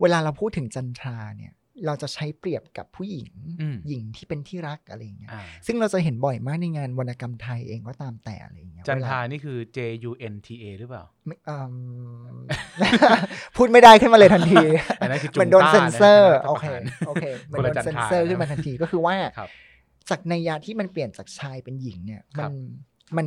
[0.00, 1.54] เวลาเราพูดถึงจันทราเนี่ย
[1.86, 11.56] เราจะใช้เปรียบกับผู้หญิงอืมหญิงที่เป็นที่รักอะไรอย่างเงี้ยอ่าซึ่งเราจะเห็นบ่อยมากในงานวรรณกรรมไทยเองก็ตามแต่อะไรอย่างเงี้ย จันเวลทรานี่คือ J U N T A หรือเปล่าไม่อื
[12.34, 12.38] ม
[13.56, 14.64] พูดไม่ได้ขึ้นมาเลยทันที
[15.00, 19.50] อันนั้นคือจุเหมือนโดนต้าเซนเซอร์นะโอเครัฐประหารโอเคเหมือนคนโดละนจันทราเซนเซอร์ขึ้นมาทันทีก็คือว่าครับ
[20.10, 22.54] จากในยาที่มันเปลี่ยนจากชายเป็นหญิงเนี่ยครัมับน
[23.16, 23.26] มัน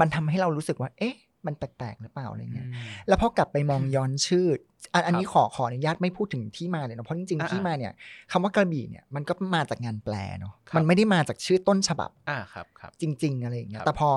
[0.00, 1.16] มันทำให้เรารู้สึกว่า เอ๊ะ
[1.46, 4.46] มันแปลกๆหรือเปล่าอะไรเงี้ยอืมแล้วพอกลับไปมองย้อนชื่อ
[4.94, 7.92] อันอันนี้ครับขอขออนุญาตไม่พูดถึงที่มาเลยเนาะเพราะจริงๆอ่าที่มาเนี่ย
[8.32, 14.10] คำว่ากระบี่เนี่ยมันก็มาจากงานแปลเนาะครับมันไม่ได้มาจากชื่อต้นฉบับ อ่าครับครับ จริง ๆ อะไรอย่างเงี้ยครับแต่พอ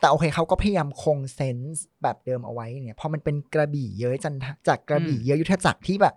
[0.00, 6.14] แต่โอเคเขาก็พยายามคงเซนส์แบบเดิมเอาไว้เนี่ยพอมันเป็นกระบี่เย้ยจันทะจากกระบี่เย้ยยุทธจักรที่แบบ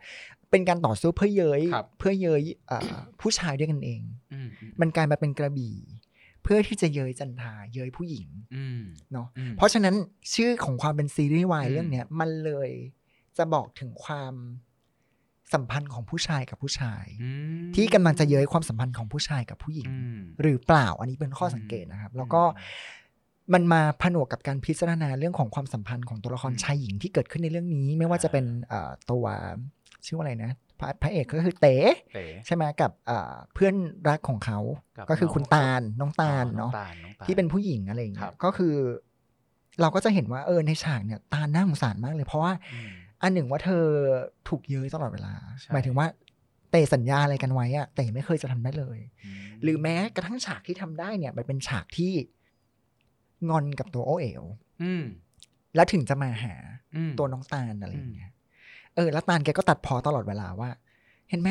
[0.52, 2.90] เป็นการต่อสู้เพื่อเย้ยครับเพื่อเย้ยเอ่อ
[3.22, 4.02] ผู้ชายด้วยกันเอง
[4.34, 5.76] อืมอืมมันกลายมาเป็นกระบี่
[6.44, 9.96] เพื่อที่จะเย้ยจันทราเย้ยผู้หญิงอืมเนาะอืมเพราะฉะนั้น
[10.34, 12.70] ชื่อของความเป็นซีรีส์วายอืมเรื่องเนี้ยมันเลย
[13.38, 14.34] จะบอกถึงความ
[15.54, 17.30] สัมพันธ์ของผู้ชายกับผู้ชายอื
[17.70, 22.44] มที่กำลังจะเย้ยความสัมพันธ์ของผู้ชายกับผู้หญิงอืมหรือเปล่าอันนี้เป็นข้อสังเกตนะครับ แล้วก็
[23.54, 29.26] มันมาผนวกกับการพิจารณาเรื่องของความสัมพันธ์ของตัวละครอืมชายหญิงที่เกิดขึ้นในเรื่องนี้ ไม่ว่าจะเป็นเอ่อตัว
[30.06, 31.76] ชื่อว่าอะไรนะพระพระเอกก็คือเต๋
[32.14, 33.76] เต๋ใช่ไหมกับเอ่อเพื่อน
[34.10, 34.60] รักของเขา
[34.98, 38.76] กับก็คือน้องคุณตาลน้องตาลอ๋อน้องเนาะตาลน้องตาลที่เป็นผู้หญิงอะไรอย่างคเงี้รัยบก็คือ
[39.82, 42.90] เราก็จะเห็นว่าเออในฉากเนี่ยตาลน่าสงสารมากเลย เพราะว่าอืม
[43.24, 43.86] อันหนึ่งว่าเธอ
[44.50, 46.08] ถูกเย้ยตลอดเวลาใช่หมายถึงว่า
[46.72, 49.00] เตะสัญญาอะไรกันไว้อะแต่ไม่เคยจะทำได้เลย
[49.48, 52.12] มหรือแม้กระทั่งฉากที่ทำได้เนี่ย มันเป็นฉากที่
[53.50, 54.44] งอนกับตัวโอเอ๋ว
[54.84, 55.04] อืม
[55.76, 56.56] แล้วถึงจะมาหา
[56.96, 58.32] อืมตัวน้องตาลอะไรอย่างเงี้ย
[58.96, 60.70] เออแล้วตาลแกก็ตัดพอตลอดเวลาว่า
[61.30, 61.50] เห็นไหม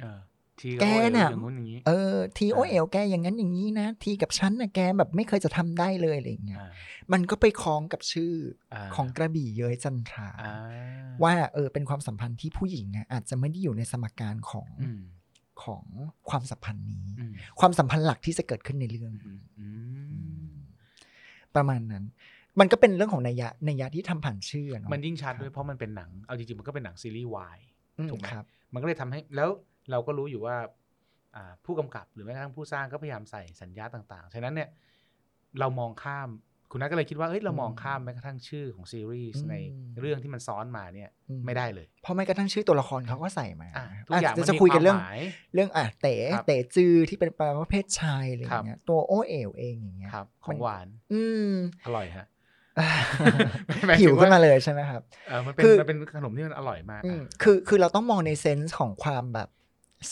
[0.00, 0.20] เออ
[0.60, 0.84] ที่แก
[1.16, 6.70] น่ะอย่างงู้นอย่างนี้เออทีโอเอลแกอย่างนั้นอย่างนี้นะ ทีกับฉันนะแกแบบไม่เคยจะทำได้เลยอะไรอย่างเงี้ยอ่า
[7.12, 8.32] มันก็ไปคล้องกับชื่อ
[8.74, 10.54] อ่าของกระบี่เย้ยจันทราอ่า
[11.22, 15.00] ว่าเออเป็นความสัมพันธ์ที่ผู้หญิงอะอาจจะไม่ได้อยู่ในสมการของอืม
[15.62, 15.84] ของ
[16.30, 19.66] ความสัมพันธ์นี้อืมความสัมพันธ์หลักที่จะเกิดขึ้นในเรื่องอืมอื
[20.50, 20.54] ม
[21.54, 22.04] ประมาณนั้น
[22.60, 27.58] มันก็เป็นเรื่องของนัยยะนัยยะที่ทำผ่านชื่ออะเนาะมันยิ่งชัดด้วยเพราะมันเป็นหนังเอาจริงๆมันก็เป็นหนังซีรีส์วาย
[27.98, 29.48] อืมถูกไหมครับมันก็เลยทำให้แล้ว
[29.90, 30.56] เราก็รู้อยู่ว่า
[31.36, 34.68] อ่าผู้กำกับหรือแม้กระทั่งผู้สร้างก็พยายามใส่สัญญาต่างๆ ฉะนั้นเนี่ย
[35.60, 36.28] เรามองข้าม
[36.70, 39.54] คุณนัทก็เลยคิดว่าเอ้ยเรามองข้ามแม้กระทั่งชื่อของซีรีส์ใน
[40.00, 45.18] เรื่องที่มันซ้อนมาเนี่ยอืไม่ได้เลย เพราะไม่กระทั่งชื่อตัวละครเขาก็ใส่มาอะอะทุกอย่างเดี๋มัยนวจะมีคุยกันวามเรื่องหมาย
[45.54, 51.52] เรื่องอะเต๋ครับเต๋จือที่เป็นแปลว่าเพศชายอะไรอครับย่างเงี้ยตัวโอเอ๋วเองอย่างเงี้ยครับขมัองหวาน อืม
[51.84, 52.26] อร่อยฮะ
[53.86, 59.48] หมายถึงหิวขึ้นว่ามาเลยใช่ไหมครับเออมันเป็นคือมันเป็นขนมที่มันอร่อยมากอืมอะคือคือเราต้องมองในเซนส์ของความแบบ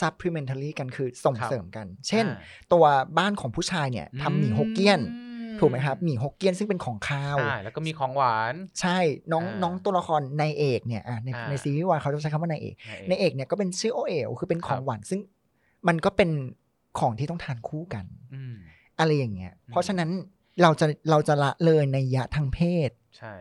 [0.00, 2.84] supplementary กันคือส่งครับเสริมกัน เช่นอ่าตัว
[3.18, 8.98] บ้านของผู้ชายเนี่ยทำหมี่ฮกเกี้ยนอืมถูกไหมครับหมี่ฮกเกี้ยนซึ่งเป็นของคาวใช่แล้วก็มีของหวาน ใช่
[9.32, 15.20] น้องอ่าน้องตัวละครนายเอกเนี่ยอะในอ่าในซีรีส์วายเขาจะใช้คำว่านายเอกนั่นเองนายเอกเนี่ยก็เป็นชื่อโอเอ๋วคือเป็นของครับหวานซึ่ง
[15.88, 16.30] มันก็เป็น
[16.98, 18.54] ของที่ต้องทานคู่กันอืม
[18.98, 20.10] อะไรอย่างเงี้ยอืมเพราะฉะนั้น
[20.62, 23.34] เราจะเราจะละเลยในยะทางเพศ ใช่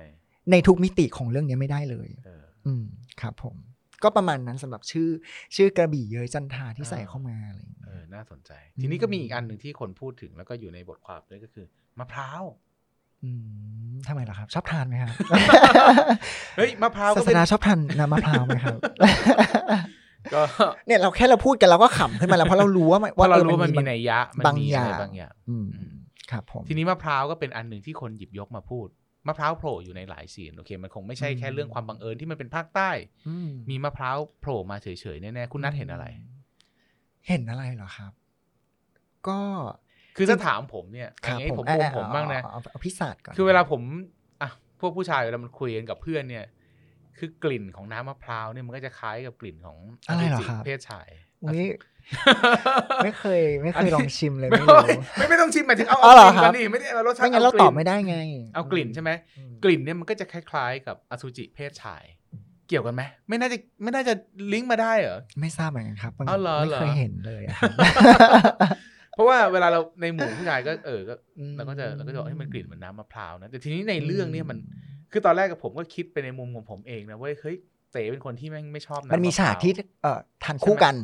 [0.51, 2.83] ในทุกมิติของเรื่องนี้ไม่ได้เลยเอออืม
[3.21, 3.55] ครับผม
[4.03, 5.09] ก็ประมาณนั้นสำหรับชื่อ
[5.55, 11.65] ชื่อกระบี่เย้ยจันทราที่อ่าใส่เข้ามาอะไรอย่างเอเงี้ยอน่าสนใจอืมทีนี้ก็มีอีกอันหนึ่งที่คนพูดถึงแล้วก็อยู่ในบทความด้วยก็คือ
[11.99, 12.43] มะพร้าว
[13.23, 13.31] อื
[13.91, 15.13] มทำไมล่ะครับ ชอบทานไหมครับ
[16.57, 18.79] เฮ้ยมะพร้าวศาก็สเป็นนาชอบทานน้ำมะพร้าวไหมครับ
[20.33, 20.41] ก็
[20.87, 25.93] เนี่ยเราแค่เราพูดกันเราก็ขำขึ้นมาแล้วเพราะเรารู้ว่ามันเพราะเรารู้ออว่ามันมีนัยยะมันบางมีอย่าอะไรงบางอย่าง อืมอืม
[26.31, 28.87] ครับผมทีนี้มะพร้าวก็เป็นอันหนึ่งที่คนหยิบยกมาพูด
[29.27, 32.91] มะพร้าวโผล่อยู่ในหลายซีนโอเค มันคงไม่ใช่แค่เรื่องความบังเอิญที่มันเป็นภาคใต้
[33.27, 36.05] อืมมีมะพร้าวโผล่มาเฉยๆแน่ๆคุณนัทเห็นอะไร
[37.27, 38.11] เห็นอะไรเหรอครับ
[39.27, 39.39] ก็
[40.17, 43.81] คือถ้าถามผมเนี่ยคอันรับนี้ผมอะผมอะผมบ้างนะเอเอเอาพิศาจก่อนคือเวลาผม
[44.41, 46.45] อะพวกผู้ชายเวลามันคุยกันกับเพื่อนเนี่ย
[47.17, 49.77] คือกลิ่นของน้ำมะพร้าวเนี่ยมันก็จะคล้ายกับกลิ่นของ
[50.09, 51.07] อะไรเหรอจิครับเพศชาย
[51.43, 51.61] อุ๊ย
[53.03, 58.17] ไม่เคย ไม่เคอันยนี้ลองชิมเลยไม่ไม่รู้ไม่ไม่ต้องชิมหมายถึงเอาอ๋อเอาเหรกอลิ่นครัก่อบนดิไม่ได้เอารสชาติไม่งั้นเรากลิ่ตอบไม่ได้ไง
[58.55, 62.03] เอากลิ่นใช่ไหมอืมกลิ่นเนี่ยมันก็จะคล้ายๆ กับอสุจิเพศชาย
[62.67, 64.13] เกี่ยวกันไหมไม่น่าจะไม่น่าจะ
[64.53, 67.71] ลิงก์มาได้เหรอไม่ทราบเหมือนกันครับมันเอาเหรอไม่เหรอเคยเห็นเลยอะครับ
[69.13, 74.57] เพราะว่าเวลาเราในหมู่ผู้ชายก็เออก็อืมเราก็จะเราก็จะบอกให้ยมันกลิ่นเหมือนน้ำมะพร้าวนะแต่ทีนี้ในเรื่องเนี่ยมัน
[75.11, 77.55] คือตอนแรกกับผมก็คิดไปในมุมของผมเองนะเว้ยเฮ้ย
[77.91, 80.95] เต๋เป็นคนที่แม่งไม่ชอบน้ำมันมีะพฉากร้วที่เอ่อทานคู่กัน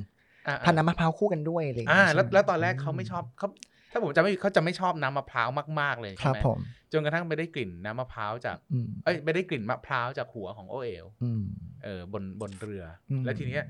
[0.47, 3.47] อ่ทานน้ำมะพร้าวคู่กันด้วยอะไรอย่างอ่าเงี้ยแล้วใช่ไหมแล้วตอนแรกเขาไม่ชอบเขา
[3.91, 5.47] ถ้าผมจำไม่ผิดเขาจะไม่ชอบน้ำมะพร้าว
[5.79, 6.59] มาก ๆ เลยคใช่รับไหมผม
[6.93, 11.43] จนกระทั่งไปได้กลิ่นน้ำมะพร้าวจากอืมเอ้ยไปได้กลิ่นมะพร้าวจากหัวของโอเอลอืม
[11.83, 13.63] เออบนบนเรืออมแล้วทีเนี้ย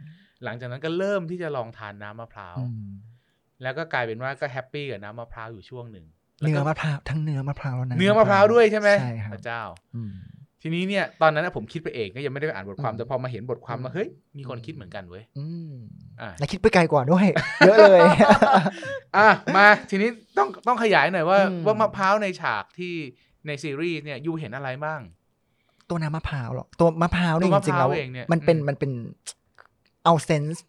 [0.43, 2.89] หลังจากนั้นก็เริ่มที่จะลองทานน้ำมะพร้าวอืม
[3.61, 6.05] แล้วก็กลายเป็นว่าก็แฮปปี้กับน้ำมะพร้าวอยู่ช่วงหนึ่ง
[6.39, 9.61] แล้วเนื้ก็อมะพร้าวทั้งเนื้อมะพร้าวแล้วนะเนื้อมะพร้าวด้วยใช่ไหมใช่ครับพระเจ้า
[9.95, 10.11] อืม
[10.67, 15.73] ทีนี้เนี่ยตอนนั้นนะผมคิดไปเองก็ยังไม่ได้ไปอ่านบทความอืมแต่พอมาเห็นบทความอืมมาเฮ้ยมีคนคิดเหมือนกันเว้ยอืม
[16.21, 17.25] อะและคิดไปไกลกว่าด้วย
[17.65, 17.99] เยอะเลย
[19.17, 19.27] อะ
[19.57, 22.93] มาทีนี้ต้องต้องขยายหน่อยว่าอืมว่ามะพร้าวในฉากที่
[23.47, 24.99] ในซีรีส์เนี่ยยูเห็นอะไรบ้าง
[25.89, 28.91] ตัวน้ำมะพร้าวหรอกตัวมะพร้าวเนี่ยตัวจมะพร้าวริงๆแล้วเองเนี่ยมันเป็นอืมมันเป็น
[30.05, 30.65] เอาเซนส์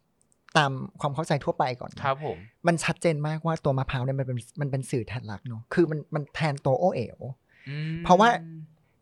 [0.56, 7.18] ตามความเข้าใจทั่วไปก่อนนะครับผม มันชัดเจนมากว่าตัวมะพร้าวเนี่ยมันเป็นมันเป็นสื่อแทนหลักเนาะคือมันมันแทนตัวโอเอ๋ว
[7.68, 8.28] อืมเพราะว่า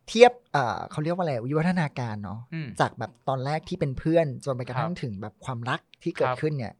[0.07, 6.73] เทียบเอ่อเขาเรียกว่าอะไรวิวัฒนาการเนาะอืมจากแบบตอนแรกที่เป็นเพื่อนจนไปกระทั่งครับถึงแบบความรักที่เกิคดรับขึ้นเนี่ย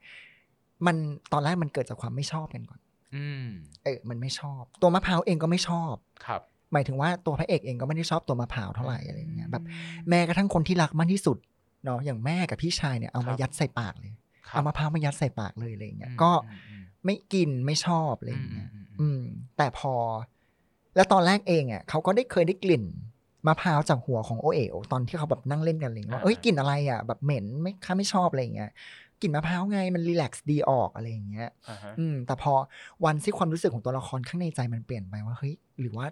[0.86, 0.96] มัน
[1.34, 2.80] ตอนแรกมันเกิดจากความไม่ชอบกันก่อน
[3.16, 3.48] อืม
[3.84, 6.42] เออ มันไม่ชอบ ตัวมะพร้าวเองก็ไม่ชอบครับ
[6.74, 9.64] หมายถึงว่าตัวพระเอกเองก็ไม่ได้ชอบตัวมะพร้าวเท่าไหร่อะไรเงี้ยแบบ
[10.10, 11.38] แม้กระทั่งคนที่รักมากที่สุด
[11.86, 14.12] เนาะอย่างแม่กับพี่ชายเนี่ยเอาครัมาบยัดใส่ปากเลย
[14.48, 19.22] ครับเอามะพร้าวมายัดใส่ปากเลยอะไรเงี้ยอืมก็อืมอืมไม่กินไม่ชอบอะไรอืมเงี้ยอืมอืมอืม
[19.58, 19.94] แต่พอ
[20.96, 22.84] แล้วตอนแรกเองอะเขาก็ได้เคยได้กลิ่น
[23.48, 28.72] มะพร้าวจากหัวของโอเอ๋วตอนที่เขาแบบนั่งเล่นกันอะไรเงี้ยว่าเอ้ยกลิ่นอะไรอะแบบเหม็นไม่ข้าไม่ชอบอะไรเงี้ย
[29.22, 32.54] กลิ่นมะพร้าวไงมันรีแลกซ์ดีออกอะไรอย่างเงี้ยอ่าฮะอืม แต่พอ
[33.06, 36.08] วันที่ความรู้สึกของตัวละครข้างในใจมันเปลี่ยนไปว่าเฮ้ยหรือว่า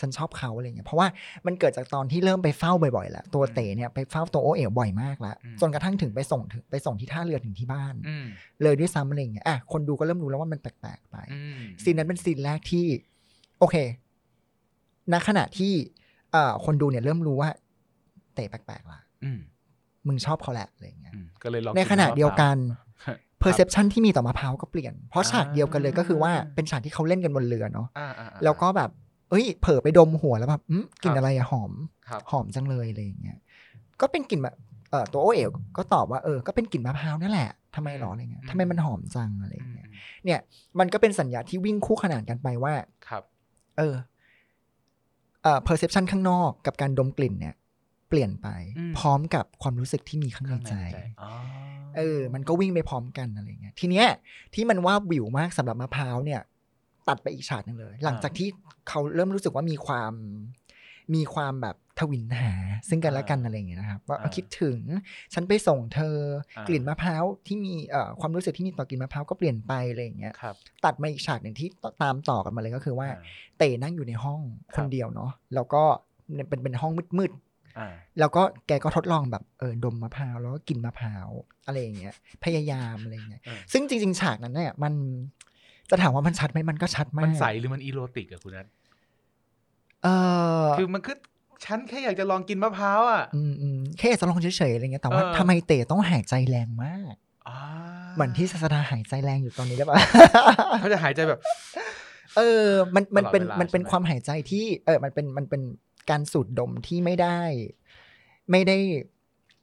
[0.00, 1.08] ฉันชอบเขาอะไรเงี้ย เพราะว่า
[1.46, 8.26] มันเกิดจากตอนที่เริ่มไปเฝ้าบ่อยๆแล้วตัวเต๋เนี่ยไปเฝ้าตัวโอเอ๋วบ่อยมากแล้วจนกระทั่งถึงไปส่งถึงไปส่งที่ท่าเรือถึงที่บ้านอืม
[8.62, 12.86] เลยด้วยซ้ำอะไรเงี้ยอะคนดูก็เริ่มรู้แล้วว่ามันแปลกๆไปอืมซีนนั้นเป็นซีนแรกที่
[13.58, 13.76] โอเค
[15.12, 15.72] ณขณะที่
[16.32, 17.50] เอ่อคนดูเนี่ยเริ่มรู้ว่า
[18.34, 19.40] เตะแปลกๆละอืม
[20.06, 22.56] มึงชอบเขาแหละอะไรเงี้ยอืมก็เลยลองในขณะเดียวกัน
[23.04, 28.90] ครับ perception ที่มีต่อมะพร้าวก็เปลี่ยน เพราะฉากเดียวกันเลยก็คือว่าเป็นฉากที่เขาเล่นกันบนเรือเนาะอ่าอ่าอ่าแล้วก็แบบ
[29.30, 31.72] เอ้ย เผลอไปดมหัวแล้วแบบอืมกลิ่นอะไรอะหอม
[32.08, 33.38] ครับหอมจังเลยอะไรอย่างเงี้ย
[34.00, 34.54] ก็เป็นกลิ่นแบบ
[34.90, 39.88] เอ่อตัวโอเอ๋วก็ตอบว่าเออก็เป็นกลิ่นมะพร้าวนั่นแหละทำไมหรออะไรเงี้ยอืมทำไมมันหอมจังอะไรอืมเงี้ย
[40.24, 40.40] เนี่ย
[40.78, 42.72] มันก็เป็นสัญญาที่วิ่งคู่ขนานกันไปว่า
[43.08, 43.22] ครับ
[43.78, 43.94] เออ
[45.42, 47.54] เอ่อ perception ข้างนอกกับการดมกลิ่นเนี่ย
[48.08, 48.48] เปลี่ยนไป
[48.78, 51.30] อืมพร้อมกับความรู้สึกที่มีข้างในข้างในใจใจอ๋อ
[51.96, 54.06] เออ มันก็วิ่งไปพร้อมกันอะไรเงี้ยทีเนี้ย
[54.54, 56.40] ที่มันว่าวิวมากสำหรับมะพร้าวเนี่ย
[57.08, 58.48] ตัดไปอีกฉากหนึ่งเลย หลังจากที่
[58.88, 60.12] เขาเริ่มรู้สึกว่ามีความ
[61.14, 62.52] มีความแบบ ทวินหา
[62.88, 64.78] ซึ่งกันและกันอะไรอย่างเงี้ยนะครับว่าเออคิดถึง
[65.34, 66.14] ฉันไปส่งเธอ
[66.68, 71.68] กลิ่นมะพร้าวที่มีเอ่อความรู้สึกที่มีต่อกลิ่นมะพร้าวก็เปลี่ยนไปอะไรอย่างเงี้ยครับตัดมาอีกฉากหนึ่งที่
[72.02, 73.22] ตามต่อกันมาเลยก็คือว่าอ่า
[73.58, 74.40] เต๋นั่งอยู่ในห้อง
[74.74, 75.82] คครับนเดียวเนาะแล้วก็
[76.48, 81.28] เป็นเป็นห้องมืดๆอ่าแล้วก็แกก็ทดลองแบบเออดมมะพร้าวแล้วก็กินมะพร้าว
[81.66, 84.92] อะไรอย่างเงี้ย พยายามอะไรอย่างเงี้ยเออซึ่งจริง ๆ ฉากนั้นเนี่ยมัน
[85.90, 88.66] จะถามว่ามันชัดไหมมันก็ชัดมาก มันใสหรือมันอีโรติกอะคุณนัท
[90.02, 90.08] เอ
[90.62, 91.16] อคือมันคือ
[91.64, 97.14] ฉันแค่อยากจะลองกินมะพร้าวอะอืมอืมแค่อยากจะลองเฉยๆอะไรเงี้ยแต่ว่าเออทำไมเต๋ต้องหายใจแรงมาก
[97.48, 97.58] อ่า
[98.14, 99.96] เหมือนที่ศาสดาหายใจแรงอยู่ตอนนี้ได้ปะ
[100.80, 101.40] เขาจะหายใจแบบ
[102.36, 105.62] เออ มันมันเป็นตลอดเวลามันเป็นใช่ไหมความหายใจที่ เออ มันเป็นมันเป็น
[106.10, 107.38] การสูดดมที่ไม่ได้
[108.50, 108.76] ไม่ได้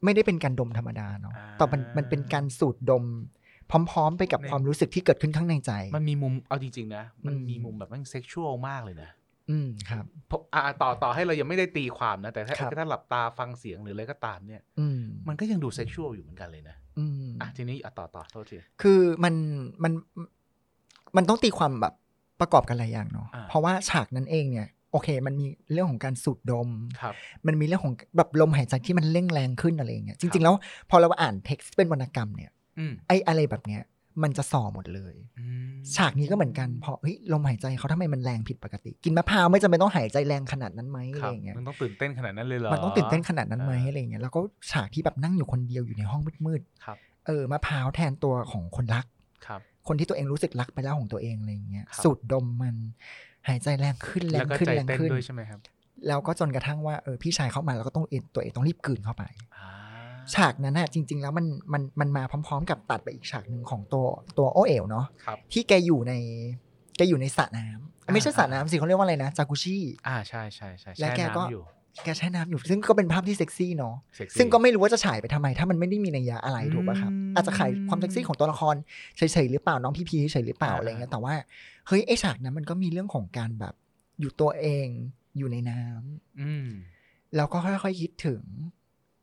[0.03, 3.03] ไม่ได้เป็นการดมธรรมดาเนาะแต่มันมันเป็นการสูดดม
[3.69, 9.09] พร้อมๆ ไปกับความรู้สึกที่เกิดขึ้นข้างในใจ มันมีมุมเอาจริงๆนะ มันอืมมีมุมแบบมันเซ็กชวลมากเลยนะ
[9.49, 19.33] อืมครับเพราะอ่าต่อต่อให้เรายังไม่ได้ตีความนะ แต่ถ้าครับถ้าหลับตาฟังเสียงหรืออะไรก็ตามเนี่ย อืมมันก็ยังดูเซ็กชวลอยู่เหมือนกันเลยนะ อืมอะทีนี้อะต่อต่อโทษทีคือมัน
[19.83, 19.93] มัน
[21.17, 21.93] มันต้องตีความแบบ
[22.39, 26.69] ประกอบกันหลายอย่างเนาะอ่าเพราะว่าฉากนั้นเองเนี่ยโอเค มันมีเรื่องของการสูดดม
[27.01, 27.15] ครับ
[27.47, 30.55] มันมีเรื่องของแบบลมหายใจที่มันเร่งแรงขึ้นอะไรอย่างเงี้ย จริง ๆ แล้ว
[30.89, 33.81] พอเราอ่านเท็กซ์เป็นวรรณกรรมเนี่ยอืมไอ้อะไรแบบเนี้ย
[34.23, 44.39] มันจะส่อหมดเลยอืมฉากนี้ก็เหมือนกันพอเฮ้ยลมหายใจเขาทำไมมันแรงผิดปกติ กินมะพร้าวไม่จำเป็นต้องหายใจแรงขนาดนั้นไหมอะคไรรับอย่างเงี้ยมันต้องตื่นเต้นขนาดนั้นเลยเหรอมันต้องตื่นเต้นขนาดนั้นไหมอ่าอะไรอย่างเงี้ยแล้วก็
[44.71, 49.05] ฉากที่แบบนั่งอยู่คนเดียวอยู่ในห้องมืดครับๆเออมะพร้าวแทนตัวของคนรัก
[49.47, 52.75] ครับ คนที่ตัวเองรู้สึกรักไปแล้วของตัวเองอะไรอย่างเงี้ยครับสูดดมมัน
[53.47, 55.59] หายใจแรงขึ้นแรแล้วงก็ขึ้นใจแรงเต้นขึ้นด้วยใช่ไหมครับ
[56.07, 59.44] แล้วก็จนกระทั่งว่าเออพี่ชายเข้ามาแล้วก็ต้องเอ็นตัวเองต้องรีบกลืนเข้าไปอ่า
[60.33, 64.05] ฉากนั้นน่ะจริง ๆ แล้วมันมันมันมาพร้อม ๆ กับตัดไปอีกฉากหนึ่งของตัว
[64.37, 66.13] ตัวโอเอ๋วเนาะครับที่แกอยู่ใน
[66.97, 69.75] แกอยู่ในสระน้ำไม่ใช่สระอ่าน้ำสิเขาเรียกว่าอะไรนะจากุชิ
[70.07, 71.63] อ่าใช่ใช่ใช่และช่แกก็น้ำอยู่
[72.03, 78.75] แกใช้น้ำอยู่ ซึ่งก็เป็นภาพที่เซ็กซี่เนาะเซ็กซี่ซึ่งก็ไม่รู้ว่าจะฉายไปทำไม ถ้ามันไม่ได้มีนัยยะอะไรถูกป่ะครับอืมอาจจะขายความเซ็กซี่ของตัวละคร
[79.17, 81.33] เฉยๆหรือเปล่าน้องพีพีเฉยๆหรือเปล่าอ่าอะไรเงี้ยแต่ว่า
[81.87, 83.73] เฮ้ยไอฉากนั้นมันก็มีเรื่องของการแบบ
[84.19, 84.87] อยู่ตัวเอง
[85.37, 86.67] อยู่ในน้ำอืม
[87.35, 88.41] แล้วก็ค่อยๆคิดถึง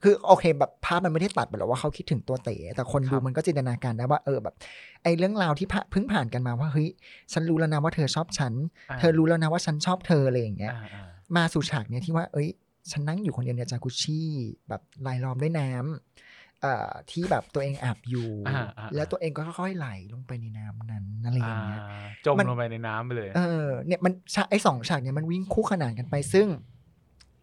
[0.03, 4.55] คือโอเคแบบภาพมันไม่ได้ตัดไปหรอกว่าเขาคิดถึงตัวเต๋แต่คนครับดูมันก็จินตนาการได้ว่าเออแบบ
[5.03, 6.89] ไอเรื่องราวที่ผ่าเพิ่งผ่านกันมาว่าเฮ้ย
[7.33, 11.05] ฉันรู้แล้วนะว่าเธอชอบฉันาเธอรู้แล้วนะว่าฉันชอบเธออะไรอย่างเงี้ยอ่าอ่า
[11.37, 12.49] มาสู่ฉากเนี้ยที่ว่าเอ้ย
[12.91, 14.29] ฉันนั่งอยู่คนเดียวในจากุชี่
[14.69, 26.47] แบบลายล้อมด้วยน้ำเอ่อที่แบบตัวเองอาบอยู่อ่าอ่าแล้วตัวเองก็ค่อยๆไหลลงไปในน้ำนั้นอะไรอย่างเงี้ยอ่าจมมันลงไปในน้ำไปเลย เออเนี่ยมันฉากไอ้สองฉากเนี่ยมันวิ่งคู่ขนานกันไปซึ่ง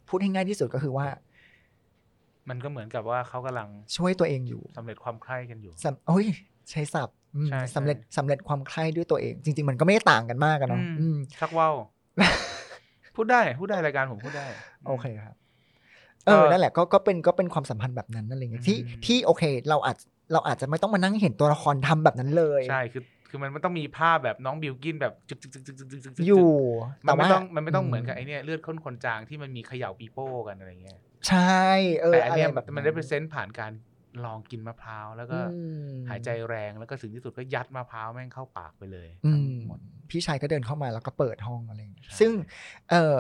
[0.08, 1.08] พูดให้ง่ายที่สุดก็คือว่า
[2.50, 5.74] มันก็เหมือนกับว่าเขากำลังช่วยตัวเองอยู่สำเร็จความใคร่กันอยู่
[6.08, 6.26] โอ้ย
[6.72, 7.18] ใช้ศัพท์
[7.76, 10.82] สำเร็จสำเร็จความใคร่ด้วยตัวเอง จริง ๆ มันก็ไม่ได้ต่างกันมากกันเนาะ
[11.40, 11.76] ชักว่าว
[13.16, 14.46] พูดได้พูดได้รายการผมพูดได้
[14.88, 15.36] โอเคครับ
[16.26, 19.98] เออนั่นแหละก็ก็เป็นก็เป็นความสัมพันธ์แบบนั้นนั่นเองที่ที่โอเค เราอาจ
[20.34, 26.50] เราอาจจะไม่ต้องมานั่งเห็นตัวละครทำแบบนั้นเลยใช่คือคือมันไม่ต้องมีภาพแบบน้องบิวกินแบบจึกจึกจึกจึกจึกอยู่
[27.06, 31.64] มันไม่ต้องมันไม่ต้องเหมือนกับไอเนี้ยเลือดข้นคนจางที่มันมีเขย่าปีโป้กันอะไรเงี้ย ใช่
[32.02, 33.72] เออแต่อันอะไรเนี้ยแบบมันได้เปอร์เซ็นต์ผ่านการ
[34.26, 39.80] ลองกินมะพร้าวแล้วก็อืมหายใจแรงแล้วก็ถึงที่สุดก็ยัดมะพร้าวแม่งเข้าปากไปเลยอืทั้งมหมด
[40.10, 42.32] พี่ชายก็เดินเข้ามาแล้วก็เปิดห้องอะไรอย่างเงี้ยใช่ซึ่ง
[42.90, 43.20] เออ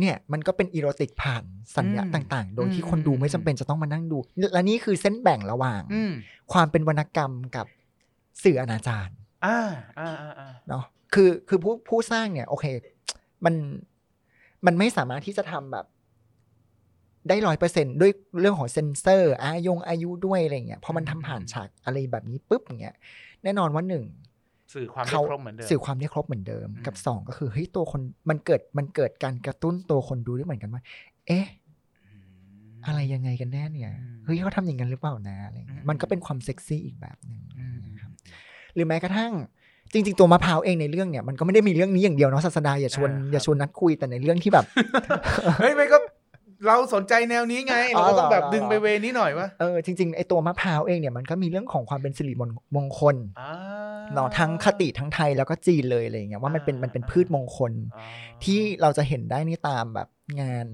[0.00, 1.44] เนี่ยมันก็เป็นอีโรติกผ่าน
[1.76, 4.18] สัญญาอืมต่างๆ โดยที่อืมคนดูอืมไม่จำเป็นจะต้องมานั่งดู
[4.54, 6.12] และนี่คือเส้นแบ่งระหว่างอืม
[6.52, 7.66] ความเป็นวรรณกรรมกับ
[8.44, 9.08] สื่ออนาจาร
[9.46, 9.58] อ่า
[9.98, 10.84] อ่าอ่าอ่าเนาะ
[11.14, 12.66] คือคือผู้ผู้สร้างเนี่ย โอเค
[13.44, 13.54] มัน
[14.66, 15.86] มันไม่สามารถที่จะทำแบบ
[17.28, 22.94] ได้ร้อยเปอร์เซ็นด้วยเรื่องของเซนเซอร์อายงอายุด้วยอะไรเงี้ยพอมันทำผ่านฉากอะไรแบบนี้ปุ๊บอย่างเงี้ย
[23.44, 24.04] แน่นอนว่าหนึ่ง
[24.74, 30.82] สื่อความได้เขาครบเหมือนเดิมสื่อความได้ครบเหมือนเดิมอืมกับสองก็คือเฮ้ยตัวคนมันเกิดมันเกิดการกระตุ้นตัวคนดูด้วยเหมือนกันว่า
[31.26, 31.46] เอ๊ะ
[32.80, 38.10] มอะไรยังไงกันแน่เนี่ยอืมเฮ้ยเขาทำอย่างนั้นหรือเปล่านะอะไรเงี้ยอืมมันก็เป็นความเซ็กซี่อีกแบบหนึ่งอืมนะครับ
[38.74, 39.32] หรือแม้กระทั่ง
[39.92, 44.64] จริงๆตัวมะพร้าวเองในเรื่องเนี่ยมันก็ไม่ได้มีเรื่องนี้อย่างเดียวเนาะศาสดาอย่าชวนอ่าครับอย่าชวนนัดคุยแต่ในเรื่องที่แบบ
[45.60, 45.98] เฮ้ยไม่ก็
[46.66, 53.52] เราสนใจแนวนี้ไงอ๋เราอก็ต้องแบบเหรอดึงไปเวนี้หน่อยวะเออจริงๆไอตัวมะพร้าวเองเนี่ยมันก็มีเรื่องของความเป็นสิริมงมงคลอ่า
[54.14, 58.04] เนาะทั้งคติทั้งไทยแล้วก็จีนเลยอะไรอย่างเงี้ยว่ามันเป็นอ่ามัมันเป็นพืชมงคลอ๋อ
[58.44, 60.08] ที่เราจะเห็นได้นี่ตามแบบ
[60.40, 60.66] งาน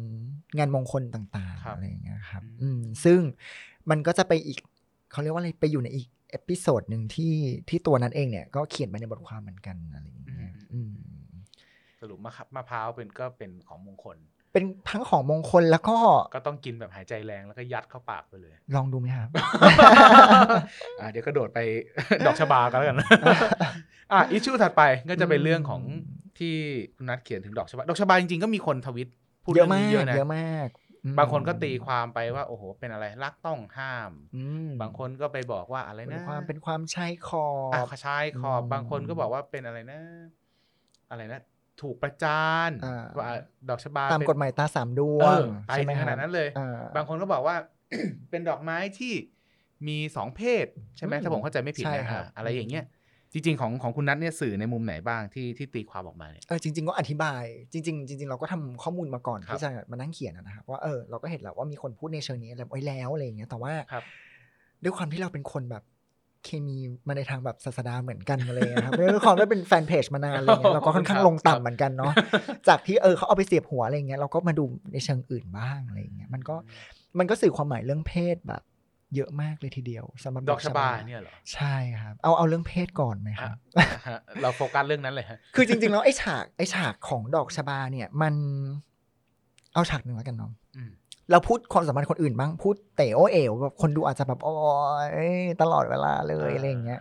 [0.58, 3.20] งานมงคลต่างครัๆบอะไรอย่างเงี้ยครับอืมอืมซึ่ง
[3.90, 4.58] มันก็จะไปอีก
[5.12, 7.34] เขาเรียกว่าอะไรไปอยู่ในอีก episode หนึ่งที่
[7.68, 10.92] ที่ตัวนั้นเองเนี่ยก็เขียนไปในบทความเหมือนกันอะไรอย่างเงี้ยอืม
[12.00, 14.16] สรุปมะครับมะพร้าวเป็นก็เป็นของมงคล
[14.54, 15.96] เป็นทั้งของมงคลแล้วก็
[16.34, 19.28] ก็ต้องกินแบบหายใจแรงแล้วก็ยัดเข้าปากไปเลย ลองดูไหมครับ
[21.00, 21.58] อะเดี๋ยวก็โดดไป
[22.26, 22.96] ดอกชบากันแล้วกัน
[24.12, 25.82] อะ issue ถัดไปก็จะเป็นเรื่องของ
[26.38, 26.54] ที่
[26.96, 29.08] คุณนัทเขียนถึงดอกชบาดอกชบาจริงๆก็มีคนทวิต
[29.44, 30.68] พูดเยเรื่อะองมานี้กเยอะนะเยอะมาก
[31.04, 40.00] อืมบางคนก็ตีความไปว่า โอ้โห เป็นอะไรรักต้องห้ามอืมบางคนก็ไปบอกว่าอะไรเป็นนะความเป็นความชายคออะบชายขอบอืมบางคนก็บอกว่าเป็นอะไรนะ
[41.10, 41.40] อะไรนะ
[41.82, 43.32] ถูกประจานอ่าว่า
[43.68, 47.56] ดอกชบาตามเป็นกฎหมายตาสามดวเองอไปใช่ไหมถึงคขรับนาดนั้นเลยอ่าบางคนก็บอกว่า
[48.30, 49.12] เป็นดอกไม้ที่
[49.88, 52.84] มีสองเพศ ใช่ไหมอืมถ้าผมเข้าใจไม่ผิดใช่นะครับอะอะไรอย่างเงี้ย
[53.32, 64.04] จริง ๆ ของของคุณนัทเนี่ยสื่อในมุมไหนบ้างที่ที่ตีความออกมาเนี่ยเออจริง ๆ ก็อธิบาย จริง ๆ จริง ๆ เราก็ทำข้อมูลมาก่อนครับที่จะมานั่งเขียนอะนะครับว่าเออเราก็เห็นแล้วว่ามีคนพูดในเชิงนี้แล้วไว้แล้วอะไรอย่างเงี้ยแต่ว่าครับ
[64.82, 65.82] ด้วยความที่เราเป็นคนแบบ
[66.44, 72.12] เคมีมาในทางแบบศาสนาเหมือนกันอะไรเลยครับด้วยความที่เป็นแฟนเพจมานานอะไรเงี้ยเราก็ค่อนข้างลงต่ำเหมือนกันเนาะ
[72.68, 76.56] จากที่เออเขาเอาไปเสียบหัวอะไรเงี้ยเราก็มาดูในเชิงอื่นบ้างอะไรเงี้ยมันก็
[77.18, 78.62] มันก็สื่อความหมายเรื่องเพศแบบ
[79.16, 83.56] เยอะมากเลยทีเดียวสำหรับดอกชบาเนี่ยเหรอใช่ครับเอาเอาเรื่องเพศก่อนไหมคอะรับ
[84.08, 88.34] ฮะเราโฟกัสเรื่องนั้นเลยฮะคือจริงๆแล้วไอ้ฉากไอ้ฉากของดอกชบาเนี่ย มัน
[89.74, 90.63] เอาฉากหนึ่งแล้วกันเนาะอืม
[91.30, 94.54] เราพูดความสัมพันธ์คนอื่นบ้างพูดเต๋อเอ๋วแบบคนดูอาจจะแบบโอ้
[95.28, 95.32] ย
[95.62, 97.00] ตลอดเวลาเลยอะไรอย่างเงี้ย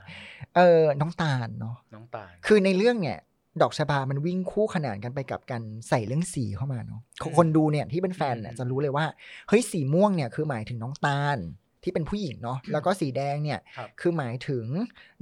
[0.55, 3.17] เออ น้องตาลเนาะน้องตาลคือในเรื่องเนี่ย
[3.61, 9.05] ดอกชบามันวิ่งคู่ขนานกันไปกับการใส่เรื่องสีเข้ามาเนาะอืมคนดูเนี่ยที่เป็นแฟนเนี่ยอืมจะรู้เลยว่า
[9.49, 11.37] เฮ้ยสีม่วงเนี่ยคือหมายถึงน้องตาล
[11.83, 14.65] ที่เป็นผู้หญิงเนาะแล้วก็สีแดงเนี่ยครับคือหมายถึง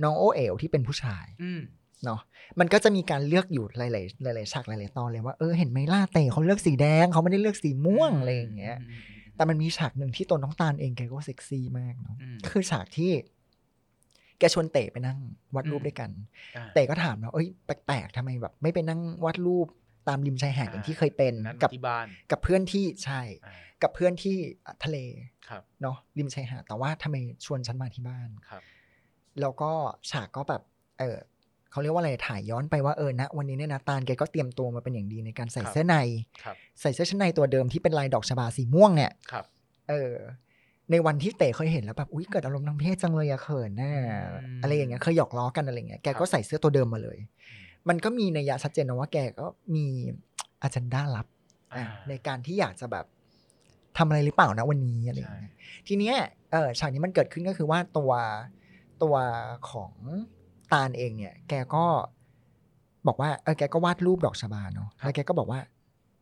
[0.04, 1.62] น้องโอเอ๋วที่เป็นผู้ชายอืม
[2.06, 2.20] เนาะ
[2.60, 8.82] มันก็จะมีการเลือกอยู่หลายๆหลายๆฉากหลายๆตอนเลยว่าเออเห็นไหมล่าเตเขาเลือกสีแดงเขาไม่ได้เลือกสีม่วงอะไรอย่างเงี้ยม
[9.36, 13.12] แต่มันมีฉากหนึ่งที่ตัวน้องตาลเองแกก็เซ็กซี่มากเนาะอืมก็คือฉากที่
[14.40, 15.18] แกชวนเต๋ไปนั่ง
[15.56, 16.10] วาดรูปอืมด้วยกัน
[16.56, 19.68] อะเต๋ก็ถามนะเอ้ยแปลกๆทำไมแบบ ไม่ไปนั่งวาดรูป
[20.08, 24.36] ตามริมชายหาดอย่างที่เคยเป็นนัดกับที่บ้านกับเพื่อนที่ใช่อ่ากับเพื่อนที่
[24.84, 24.98] ทะเล
[25.50, 28.64] ครับเนาะริมชายหาดแต่ว่าทำไมชวนฉันมาที่บ้านครับ
[29.42, 29.72] แล้วก็
[30.12, 30.62] ฉากก็แบบ
[31.00, 31.18] เออ
[31.72, 35.96] เขาเรียกว่าอะไรถ่ายย้อนไปว่าเออนะวันนี้เนี่ยนะตาลแกก็เตรียมตัวมาเป็นอย่างดีในการใส่ครับเสื้อใน
[36.44, 39.46] ครับใส่เสื้อชั้นในตัวเดิมที่เป็นลายดอกชบาสีม่วงเนี่ยครับ
[39.90, 40.14] เออ
[40.92, 44.28] ในวันที่เต๋เคยเห็นแล้วแบบอุ้ยเกิดอารมณ์ทางเพศจังเลยอะเขินน่ะอื
[44.60, 47.18] มอะไรอย่างเงี้ยเคยหยอกล้อกันอะไรเงี้ยแกคก็รับใส่เสื้อตัวเดิมมาเลย
[47.90, 49.86] มันก็มีนัยยะชัดเจนนะว่าแกก็มี
[50.62, 51.28] อาจารย์ด้าลับ
[51.74, 53.06] อ่าอะในการที่อยากจะแบบ
[53.98, 55.52] ทำอะไรหรือเปล่านะวันนี้อะไรอย่างใช่เงี้ย
[55.88, 56.16] ทีเนี้ย
[56.52, 58.12] เออฉากนี้มันเกิดขึ้นก็คือว่าตัว
[59.04, 59.16] ตัว
[59.72, 59.94] ของ
[60.74, 61.86] ตาลเองเนี่ย แกก็
[63.08, 65.60] บอกว่าเออแกก็วาดรูปดอกชบาเนาะแล้วแกก็บอกว่า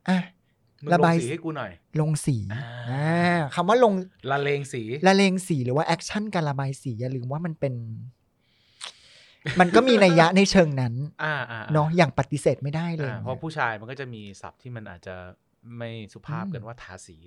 [0.08, 0.18] อะ
[0.84, 3.92] มึงระลงบายสีให้กูหน่อย ลงสีอ่าอ่าคำว่าลง
[4.30, 7.74] ละเลงสีละเลงสีหรือว่าแอคชั่นการระบายสีอย่าลืมว่ามันเป็น
[9.60, 15.16] มันก็มีนัยยะในเชิงนั้นอ่าอ่าเนาะอย่างปฏิเสธไม่ได้เลยอ่าเพราะผู้ชายมันก็จะมีศัพท์ที่มันอาจจะ
[15.78, 17.18] ไม่สุภาพกันว่าทาสี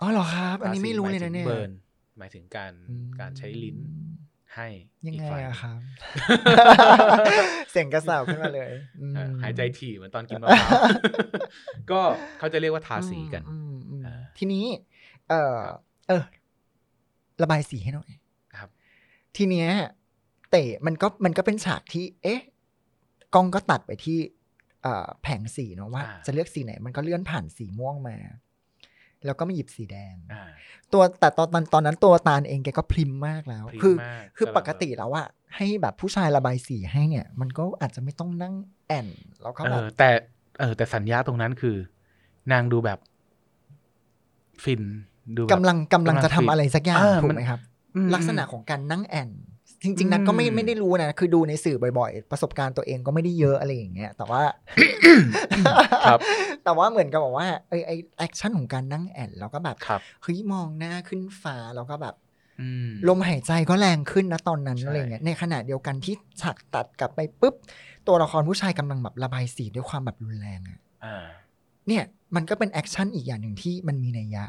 [0.00, 1.70] อ๋อเหรอครับ อันนี้ทาสีไม่รู้เลยนะหมาถึงเนี่ยเบิร์น
[2.18, 3.76] หมายถึงการอืมการใช้ลิ้น
[4.54, 4.68] ให้
[5.06, 5.76] ยังอีกไงฝ่ายหนึ่อะงครับ
[7.70, 10.80] เสียงกระสาวขึ้นมาเลยอืมอ่าหายใจถี่เหมือนตอนกินมะพร้าว
[11.90, 12.00] ก็
[12.38, 14.64] เขาจะเรียกว่าทาสีกันอืมอืมอ่าทีนี้
[15.28, 15.58] เออ
[16.08, 16.22] เออ
[17.42, 18.10] ระบายสีให้หน่อย
[18.58, 18.68] ครับ
[19.36, 19.68] ทีเนี้ย
[20.50, 22.40] เตะมันก็มันก็เป็นฉากที่ เอ๊ะ
[23.34, 24.18] กล้องก็ตัดไปที่
[24.82, 28.16] เอ่อแผงสีเนาะว่าอ่า จะเลือกสีไหน มันก็เลื่อนผ่านสีม่วงมา
[29.26, 30.42] แล้วก็มาหยิบสีแดงอ่า
[30.92, 38.54] ตัวแต่ตอนตอนตอนนั้นตัวตาลเองแกก็พริมมากแล้วพริ้มคือมากคือกำลังปกติแล้วอะให้แบบผู้ชายระบายสีให้เนี่ย มันก็อาจจะไม่ต้องนั่ง
[38.86, 39.06] แอน
[39.42, 40.08] แล้วก็เอแบบอแต่
[40.58, 41.76] เออแต่สัญญาตรงนั้นคือ
[42.52, 42.98] นางดูแบบ
[44.64, 44.82] ฟิน
[45.36, 47.60] ดูแบบกำลังกำลังจะทำกำลังฟินอะไรสักอย่างเออถูกมันไหมครับ
[47.96, 49.30] อืมลักษณะของการนั่งแอ่น
[49.84, 54.42] จริงๆนั้นก็ไม่อืมไม่ได้รู้นะ คือดูในสื่อบ่อยๆ ประสบการณ์ตัวเองก็ไม่ได้เยอะอะไรอย่างเงี้ย แต่ว่า
[56.06, 56.20] ครับ
[56.64, 62.14] แต่ว่าเหมือนกับบอกว่าไอไอ action ของการนั่งแอ่นแล้วก็แบบครับเฮ้ยมองหน้าขึ้นฟ้าแล้วก็แบบ
[62.60, 67.54] อืมลมหายใจก็แรงขึ้นนะตอนนั้นใช่อะไรเงี้ยในขณะเดียวกันที่ฉากตัดกลับไปปุ๊บ
[68.06, 71.24] ตัวละครผู้ชายกำลังแบบระบายสีด้วยความแบบรุนแรงอะอ่า
[71.88, 72.04] เนี่ย
[72.34, 74.44] มันก็เป็น action อีกอย่างหนึ่งที่มันมีนัยยะ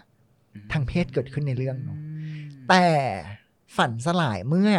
[0.53, 2.05] อืมทางเพศเกิดขึ้นในเรื่องเนาะอื
[2.38, 2.86] มแต่
[3.78, 4.72] ฝันสลายเมื่อ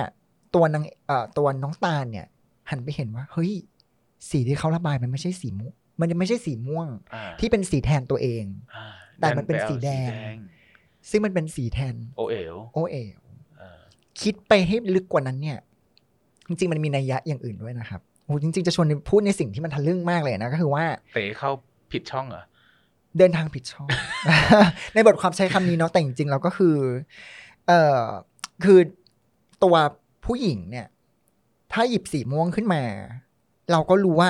[0.54, 2.26] ตัวนางเอ่อตัวน้องตาลเนี่ย
[2.70, 3.52] หันไปเห็นว่า เฮ้ย
[4.30, 8.44] สีที่เขาระบายมันไม่ใช่สีม่วงมันไม่ใช่สีม่วง อ่าที่เป็นสีแทนตัวเอง
[8.74, 8.84] อ่า
[9.20, 10.32] แต่มันเป็นดัสีแดงไปเอา
[11.10, 13.20] ซึ่งมันเป็นสีแทน โอ้เอ๋วโอ้เอ๋ว
[13.60, 13.78] อ่า
[14.20, 15.58] คิดไปให้ลึกกว่านั้นเนี่ย
[16.48, 20.84] จริง ๆ มันมีนัยยะอย่างอื่นด้วยนะครับโอ้จริง ๆ จะชวนพูดในสิ่งที่มันทะลึ่งมากเลยนะ ก็คือว่า
[21.14, 21.50] เต๋เข้า
[21.92, 22.44] ผิดช่องเหรอ
[23.18, 23.88] เดินทางผิดช่อง
[24.94, 26.76] ในบทความใช้คำนี้เนาะแต่จริงๆเราก็คือ
[27.66, 28.02] เอ่อ
[28.64, 28.78] คือ
[29.64, 29.74] ตัว
[30.24, 30.86] ผู้หญิงเนี่ย
[31.72, 32.82] ถ้าหยิบสีม่วงขึ้นมา
[33.72, 34.28] เราก็รู้ว่า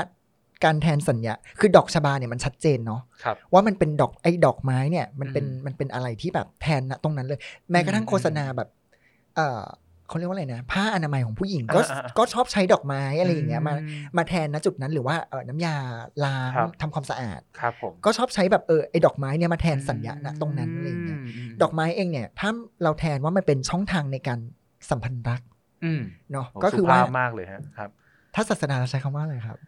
[0.65, 7.41] การแทนสัญญา คือดอกชบาเนี่ยมันชัดเจนเนาะครับว่ามันเป็นดอกไอ้ดอกไม้เนี่ย มันเป็นอืมมันเป็นอะไรที่แบบแทนนะตรงนั้นเลย
[7.71, 8.69] แม้กระทั่งอืมโฆษณาแบบ
[9.37, 9.63] เออ
[10.09, 15.77] เขาเรียกว่าอะไรนะ ผ้าอนามัยของผู้หญิงก็อ่าอ่าก็ชอบใช้ดอกไม้อะไรอย่างเงี้ยมาอืมาแทนนะจุดนั้นหรือว่าเออน้ำยา
[16.25, 21.21] ล้างครับทำความสะอาดครับผมก็ชอบใช้แบบเออไอ้ดอกไม้เนี่ยมาแทนสัญญาณตรงนั้นอะไรอย่างเงี้ยม
[21.63, 22.51] ดอกไม้เองเนี่ย ถ้า
[22.83, 24.39] เราแทนว่ามันเป็นช่องทางในการ
[24.91, 25.54] สัมพันธ์รักอืม
[26.33, 27.91] เนาะโอ้ก็คือสุว่าภพมากเลยฮะครับ
[28.35, 29.59] ถ้าศาสนาเราใช้คำว่าอะไรครับ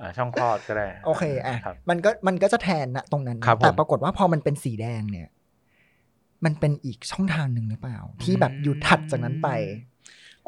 [0.00, 5.28] อ่าช่องคลอดก็ได้ โอเคอะครับมันก็มันก็จะแทนนะตรงนั้นนะครับผมแต่ปรากฏว่าพอมันเป็นสีแดงเนี่ย
[6.44, 9.48] มันเป็นอีกช่องทางหนึ่งหรือเปล่า ที่แบบอยู่ถัดจากนั้นไป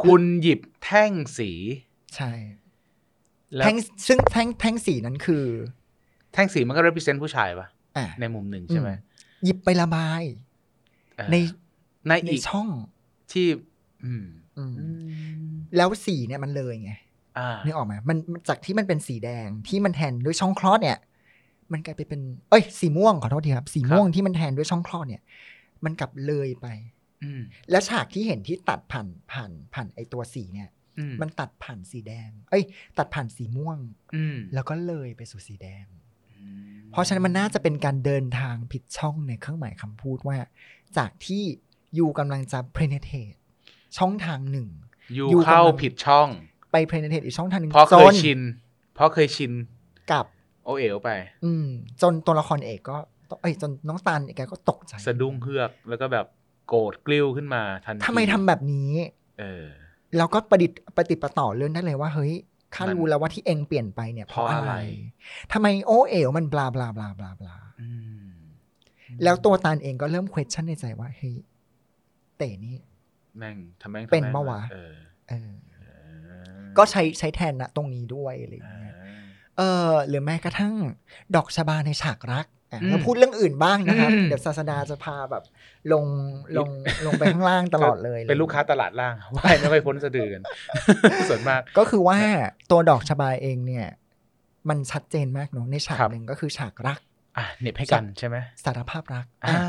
[0.02, 1.50] คุณหยิบแท่งสี
[2.16, 2.32] ใช่
[3.54, 5.44] แล้วแท่งซึ่งแท่งแท่งสีนั้นคือ
[6.32, 7.66] แท่งสีมันก็ represent ผู้ชายปะ
[7.96, 8.96] อะในมุมหนึ่งใช่ไหมอื
[9.42, 10.22] มหยิบไประบาย
[11.16, 11.36] เออใน
[12.08, 12.68] ในในอีกช่อง
[13.32, 13.46] ที่
[14.04, 14.24] อืม
[14.58, 16.92] อืม อืมแล้วสีเนี่ยมันเลยไง
[17.38, 20.98] อ่านึกออกไหมมันมันจากที่มันเป็นสีแดงที่มันแทนด้วยช่องคลอดเนี่ย
[21.72, 22.20] มันกลายไปเป็น
[22.50, 25.22] เอ้ย สีม่วงขอโทษทีครับ สีม่วงที่มันแทนด้วยช่องคลอดเนี่ย
[25.84, 26.66] มันกลับเลยไป
[27.22, 30.68] อืม และฉากที่เห็นที่ตัดผ่านผ่านผ่านไอตัวสีเนี่ย
[30.98, 32.64] อืมมันตัดผ่านสีแดง เอ้ย
[32.98, 33.78] ตัดผ่านสีม่วง
[34.14, 35.84] อืมแล้วก็เลยไปสู่สีแดง
[36.38, 40.38] อืมเพราะฉะนั้นมันน่าจะเป็นการเดินทางผิดช่องในเครื่องหมายคำพูดว่า
[40.96, 41.44] จากที่
[41.98, 43.38] ยูกำลังจะ penetrate
[43.98, 44.68] ช่องทางหนึ่ง
[45.14, 46.28] อยู่อยู่เข้ากำลังผิดช่อง
[46.72, 48.40] ไป penetrate อีกช่องทางหนึ่งเพราะจเคยนชิน
[48.94, 49.52] เพราะเคยชิน
[50.12, 50.24] กับ
[50.64, 51.10] โอเอ๋วไป
[51.44, 51.66] อืม
[52.02, 52.96] จนตัวละครเอกก็
[53.40, 56.26] เอ้ยจนน้องตันแกก็ตกใจ สะดุ้งเฮือกแล้วก็แบบ
[56.68, 58.90] โกรธกลิ้วขึ้นมาทันทีทำไมทำแบบนี้
[59.40, 59.66] เออ
[60.16, 62.32] แล้วก็ประดิษฐ์ประติดประต่อเรื่องได้เลยว่า เฮ้ย
[62.74, 64.74] ข้ามันรู้แล้วว่าที่เองเปลี่ยนไปเนี่ย เพราะเพราะอะอะไรไร
[65.52, 67.90] ทำไมโอเอ๋วมันบลาบลาบลาบลาบลาอื
[68.26, 68.32] ม
[69.22, 71.34] แล้วตัวตาลเองก็เริ่ม question ในใจว่าเฮ้ย
[72.44, 72.76] เต๋นี่
[73.38, 74.94] แม่งทำแม่งทำเป็นแม่งปะวะเออ
[75.28, 75.76] เออเอ
[76.42, 76.44] อ
[76.78, 78.94] ก็ใช้ใช้แทนนะตรงนี้ด้วยอะไรอย่างอ่าเงี้ย
[79.58, 80.74] เออหรือแม้กระทั่ง
[81.36, 85.44] ดอกชบาในฉากรักอะอืมเราพูดเรื่องอื่นบ้างนะครับอืมเดี๋ยวศาสดาจะพาแบบ
[85.92, 86.04] ลง
[86.58, 86.70] ลง
[87.06, 90.42] ลงไปข้างล่างตลอดเลย เป็นลูกค้าตลาดล่างว่ายไม่ค่อยพ้นสะดือกัน
[91.28, 92.18] ส่วนมาก ก็คือว่า
[92.70, 93.86] ตัวดอกชบาเองเนี่ย
[94.68, 97.00] มันชัดเจนมากเนอะในฉากครับหนึ่งก็คือฉากรัก
[97.36, 99.60] อะเหน็บให้กันใช่ไหมสารภาพรักอ่าอะ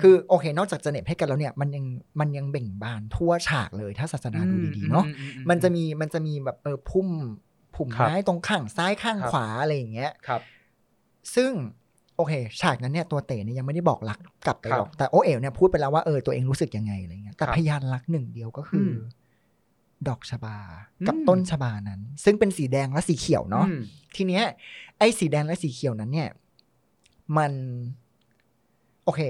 [0.00, 1.84] คือโอเค นอกจากจะเหน็บให้กันแล้วเนี่ย มันยัง
[2.20, 7.08] มันยังเบ่งบานทั่วฉากเลยถ้าศาสนาดูดีๆเนาะอือือืมันจะมีมันจะมีแบบเออพุ่ม
[7.76, 10.42] ผุ่มครับไม้ตรงข้างซ้ายข้างครับขวาอะไรอย่างเงี้ยครับ
[11.34, 11.50] ซึ่ง
[12.16, 18.98] โอเค ฉากนั้นเนี่ยตัวเต๋เนี่ยยังไม่ได้บอกรักกลับไปครับหรอกแต่โอเอ๋วเนี่ยพูดไปแล้วว่าเออตัวเองรู้สึกยังไงอะไรเงี้ยแต่ครับพยานรักหนึ่งเดียวก็คืออม
[20.08, 20.56] ดอกชบา
[21.06, 23.80] กับอืมต้นชบานั้น ซึ่งเป็นสีแดงและสีเขียวเนาะอืม
[24.16, 24.44] ทีเนี้ย
[24.98, 26.28] ไอ้สีแดงและสีเขียวนั้นเนี่ย
[27.38, 27.52] มัน
[29.04, 29.20] โอเค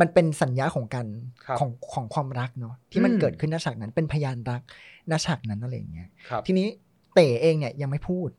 [0.00, 1.06] มันเป็นสัญญาของกัน
[1.44, 4.62] ครับของของความรักเนาะที่มันอืมเกิดขึ้นณฉากนั้นเป็นพยานรัก
[5.10, 6.66] ณฉากนั้นอะไรอย่างเงี้ยครับทีนี้
[7.14, 8.30] เต๋เองเนี่ยยังไม่พูด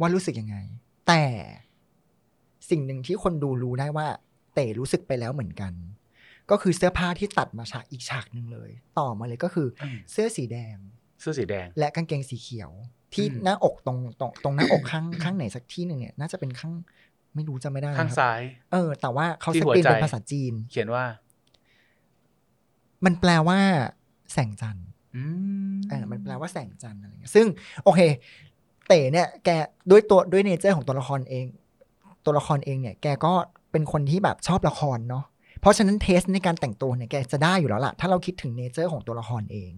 [0.00, 0.56] ว่ารู้สึกยังไง
[1.08, 1.22] แต่
[2.70, 4.06] สิ่งหนึ่งที่คนดูรู้ได้ว่า
[4.54, 5.72] เต๋รู้สึกไปแล้วเหมือนกัน
[6.50, 10.76] ก็คือเสื้อผ้าที่ตัดมาฉากอีกฉากหนึ่งเลย ต่อมาเลยก็คืออมเสื้อสีแดง
[11.20, 12.70] เสื้อสีแดง และกางเกงสีเขียว
[13.14, 16.74] ที่อืมหน้าอกตรงตรงตรงหน้าอกข้างข้างไหนสักที่หนึ่งเนี่ย น่าจะเป็นข้าง
[17.36, 18.40] ไม่รู้จะไม่ได้ข้างนะครับซ้าย
[18.72, 21.04] เออ แต่ว่าเขาที่สหัวกรีนใจเป็นภาษาจีน เขียนว่า
[23.04, 23.58] มันแปลว่า
[24.32, 25.22] แสงจันทร์อื
[25.72, 27.46] มเออมันแปลว่าแสงจันทร์อะไรเงี้ยซึ่ง
[27.84, 28.00] โอเค
[28.88, 29.50] เต๋เนี่ย แก
[29.90, 31.46] ด้วยตัวด้วยเนเจอร์ของตัวละครเอง
[32.24, 33.32] ตัวละครเองเนี่ย แกก็
[33.72, 35.24] เป็นคนที่แบบชอบละครเนาะ
[35.60, 39.72] เพราะฉะนั้นเทสในการแต่งตัวเนี่ยแกจะได้อยู่แล้วล่ะ ถ้าเราคิดถึงเนเจอร์ของตัวละครเอง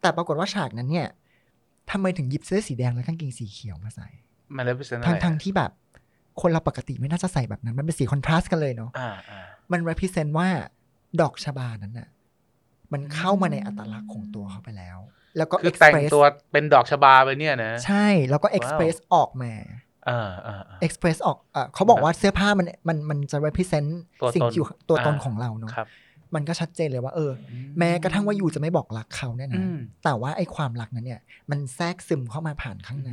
[0.00, 1.08] แต่ปรากฏว่าฉากนั้นเนี่ย
[1.90, 4.08] ทำไมถึงหยิบเสื้อสีแดงและกางเกงสีเขียวมาใส่
[4.56, 5.70] มันเลยเป็นอะไรทั้งทั้งที่แบบ
[6.40, 9.40] คนเราปกติไม่น่าจะใส่แบบนั้น มันเป็นสีคอนทราสต์กันเลยเนาะอ่าอ่า
[9.72, 10.48] มัน represent ว่า
[11.20, 12.08] ดอกชบานั้นน่ะ
[12.92, 14.98] มันเข้ามาในอัตลักษณ์ของตัวเขาไปแล้ว
[15.36, 19.52] แล้วก็คือแต่ง express ตัวเป็นดอกชบาไปเนี่ยนะ ใช่ แล้วก็ express ออกมา
[20.08, 23.88] อ่าอ่าอ่า express ออกเอ่อเขาบอกว่าเสื้อผ้ามันมันมันจะ represent
[24.20, 25.88] ตัวตนสิ่งที่อยู่ตัวตนอ่าของเราเนาะครับ
[26.34, 27.32] มันก็ชัดเจนเลยว่า เออ
[27.78, 31.20] แม้กระทั่งว่ายูจะไม่บอกรักเขาเนี่ยอืนะมแต่ว่าไอ้ความรักนั้นเนี่ย
[31.50, 33.12] มันแทรกซึมเข้ามาผ่านข้างใน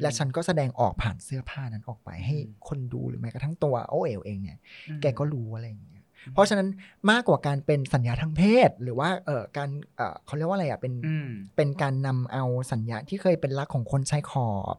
[0.00, 6.68] และฉันก็แสดงออกผ่านเสื้อผ้านั้นออกไป ให้อืมคนดูหรือแม้กระทั่งตัวโอเอ๋วเองเนี่ยอืมแกก็รู้อะไรอย่างเงี้ยเพราะฉะนั้น
[7.10, 14.76] มากกว่าการเป็นสัญญาทางเพศ หรือว่าเออการเออเขาเรียกว่าอะไรอะเป็นอืมเป็นการนำเอาสัญญะที่เคยเป็นรักของคนชายขอบ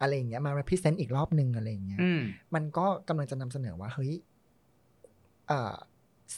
[0.00, 2.20] อะไรอย่างเงี้ยมา represent อีกรอบหนึ่งอะไรอย่างเงี้ยอืม
[2.54, 4.12] มันก็กำลังจะนำเสนอว่าเฮ้ย
[5.48, 5.74] เอ่อ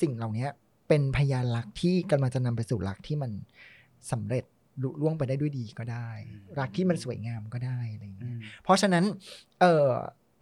[0.00, 0.46] สิ่งเหล่านี้
[0.90, 3.30] เป็นพยานรักที่กำลังจะนำไปสู่รักที่มัน
[4.12, 4.44] สำเร็จ
[4.82, 6.10] ลุล่วงไปได้ด้วยดีก็ได้
[6.60, 9.04] รักที่มันสวยงามก็ได้อะไรอย่างเงี้ยอืมเพราะฉะนั้น
[9.60, 9.88] เออ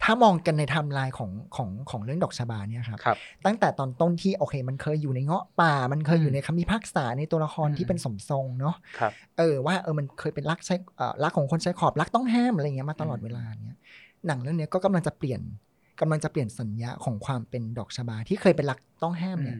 [0.03, 13.77] ถ้ามองกันในไทม์ไลน์ของของของเรื่องดอกชบาเนี่ยครับครับตั้งแต่ตอนต้นที่โอเค มันเคยอยู่ในเงาะป่า มันเคยอยู่อืมในคำพิพากษาในตัวละครอืมที่เป็นสมทรงเนาะครับเออว่าเออมันเคยเป็นรักใช้เอ่อรักของคนใช้ขอบรักต้องห้ามอะไรเงี้ยมาตลอดอืมเวลาเนี้ย
[14.27, 15.41] หนังเรื่องเนี้ยก็กำลังจะเปลี่ยน
[15.99, 19.59] กำลังจะเปลี่ยนสัญญาของความเป็นดอกชบาที่เคยเป็นรักต้องห้ามอืเนี่ยม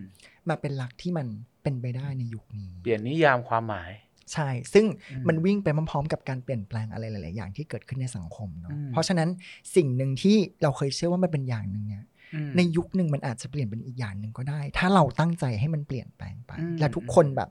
[0.49, 1.27] มาเป็นรักที่มัน
[1.63, 3.91] เป็นไปได้ในยุคนี้ เปลี่ยนนิยามความหมาย
[4.33, 9.29] ใช่ ซึ่งอืมมันวิ่งไปพร้อมๆกับการเปลี่ยนแปลงอะไรหลาย ๆ อย่างที่เกิดขึ้นในสังคมเนาะอืมเพราะฉะนั้น
[9.75, 17.49] สิ่งหนึ่งที่เราเคยเชื่อว่ามันเป็นอย่างหนึ่งเนี่ยอืมในยุคหนึ่งมันอาจจะเปลี่ยนเป็นอีกอย่างหนึ่งก็ได้ ถ้าเราตั้งใจให้มันเปลี่ยนแปลงไปอืมและทุกคนแบบ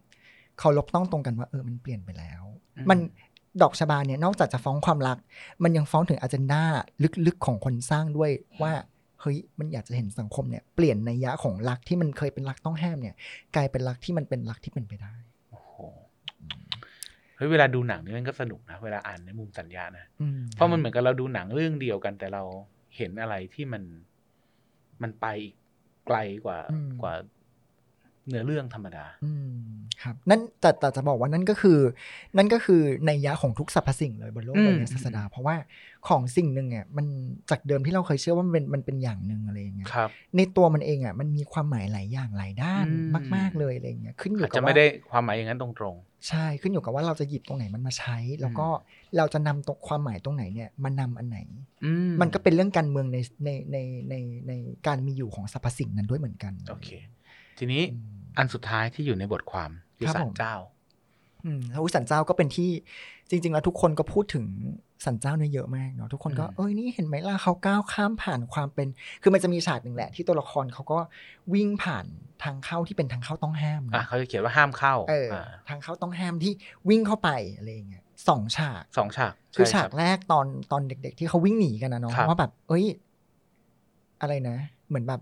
[0.58, 2.42] เคารพต้องตรงกันว่าเออมันเปลี่ยนไปแล้ว
[2.76, 2.98] อืมมัน
[3.62, 5.18] ดอกชบาเนี่ยนอกจากจะฟ้องความรัก
[5.62, 6.62] มันยังฟ้องถึงอ g e n d a
[7.26, 8.30] ลึกๆของคนสร้างด้วย
[8.62, 8.72] ว่า
[9.20, 13.14] เฮ้ยมันอยากจะเห็นสังคมเนี่ยเปลี่ยนในยยะของรักที่มันเคยเป็นรักต้องห้ามเนี่ย
[13.56, 15.14] กลายเป็นรักที่มันเป็นรักที่เป็นไปได้
[15.50, 15.74] โอ้โห
[17.36, 22.42] เฮ้ยเวลาดูหนังนี่มันก็สนุกนะเวลาอ่านในมุมสัญญานะอืมเพราะมันเหมือนกับเราดูหนังเรื่องเดียวกัน แต่เรา
[22.96, 23.82] เห็นอะไรที่มัน
[25.02, 25.54] มันไปอีก
[26.06, 27.14] ไกลกว่าอืมกว่า
[28.28, 29.54] เนื้อเรื่องธรรมดาอืม
[30.02, 31.78] ครับนั่นแต่แต่จะบอกว่านั่นก็คือ
[32.36, 35.56] นั่นก็คือในยยะของทุกสรรพสิ่งเลยบนโลกอืมใบนี้ศาสดาเพราะว่า
[36.08, 37.06] ของสิ่งหนึ่งอะมัน
[37.50, 45.96] จากเดิมที่เราเคยเชื่อว่ามันเป็นมันเป็นอย่างหนึ่งอะไรอย่างเงี้ยครับในตัวมันเองอะมันมีความหมายหลายอย่างหลายด้านอืมมาก ๆเลยอะไรอย่างเงี้ยขึ้นอยู่อาจกับจะว่าไม่ได้ความหมายอย่างนั้นตรง
[46.28, 48.66] ใช่ขึ้นอยู่กับว่าเราจะหยิบตรงไหนมันมาใช้ แล้วก็
[49.16, 53.76] เราจะนำตรงความหมายตรงไหนเนี่ยมานำอันไหนๆอืมมันก็เป็นเรื่องการเมืองในในใน
[54.10, 54.14] ใน
[54.48, 54.52] ใน
[54.86, 56.88] การมีอยู่ของสรรพสิ่งนั้นด้วยเหมือนกันโอเค
[57.58, 57.82] ทีนี้
[58.28, 60.54] อืมอันสุดท้ายที่อยู่ในบทความคือครับสัผนมเจ้า
[61.44, 62.70] อืมแล้วสันเจ้าก็เป็นที่
[63.30, 64.44] จริง ๆ แล้วทุกคนก็พูดถึง
[65.06, 68.88] สันเจ้าเนี่ยเยอะมากเนาะทุกคนก็อืมเอ้ยนี่เห็นไหมล่ะเขาก้าวข้ามผ่านความเป็น
[69.22, 70.98] คือมันจะมีฉากหนึ่งแหละ ที่ตัวละครเขาก็
[71.54, 72.06] วิ่งผ่าน
[72.42, 76.52] ทางเข้าที่เป็นทางเข้าต้องห้ามอะนะเขาจะเขียนว่าห้ามเข้าเอออ่าทางเข้าต้องห้ามที่
[76.88, 82.84] วิ่งเข้าไปอะไรอย่างเงี้ยสองฉากสองฉาก คือใช่ฉากรับแรกตอนตอนเด็ก ๆ ที่เขาวิ่งหนีกันนะเนาะครับว่าแบบ เอ้ย
[84.20, 84.56] อะไรนะ
[84.88, 85.20] เหมือนแบบ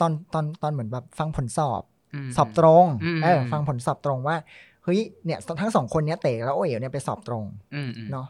[0.00, 1.84] ตอนตอนตอนเหมือนแบบฟังผลสอบม
[2.36, 4.36] สอบตรงอืมเออฟังผลสอบตรงว่า
[4.84, 7.44] เฮ้ยเนี่ยทั้งสองคนเนี้ยเต๋แล้วโอเอ๋วเนี่ยไปสอบตรง
[7.74, 8.26] อืมอืมเนาะ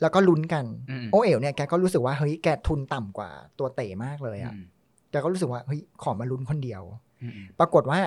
[0.00, 4.64] แล้วก็ลุ้นกันอืมโอเอ๋วเนี่ยแกก็รู้สึกว่าเฮ้ยแกทุนต่ำกว่าตัวเต๋มากเลยอะอืม
[5.10, 6.82] แกก็รู้สึกว่าเฮ้ยขอมาลุ้นคนเดียว
[7.22, 8.00] อืมอืมปรากฏว่า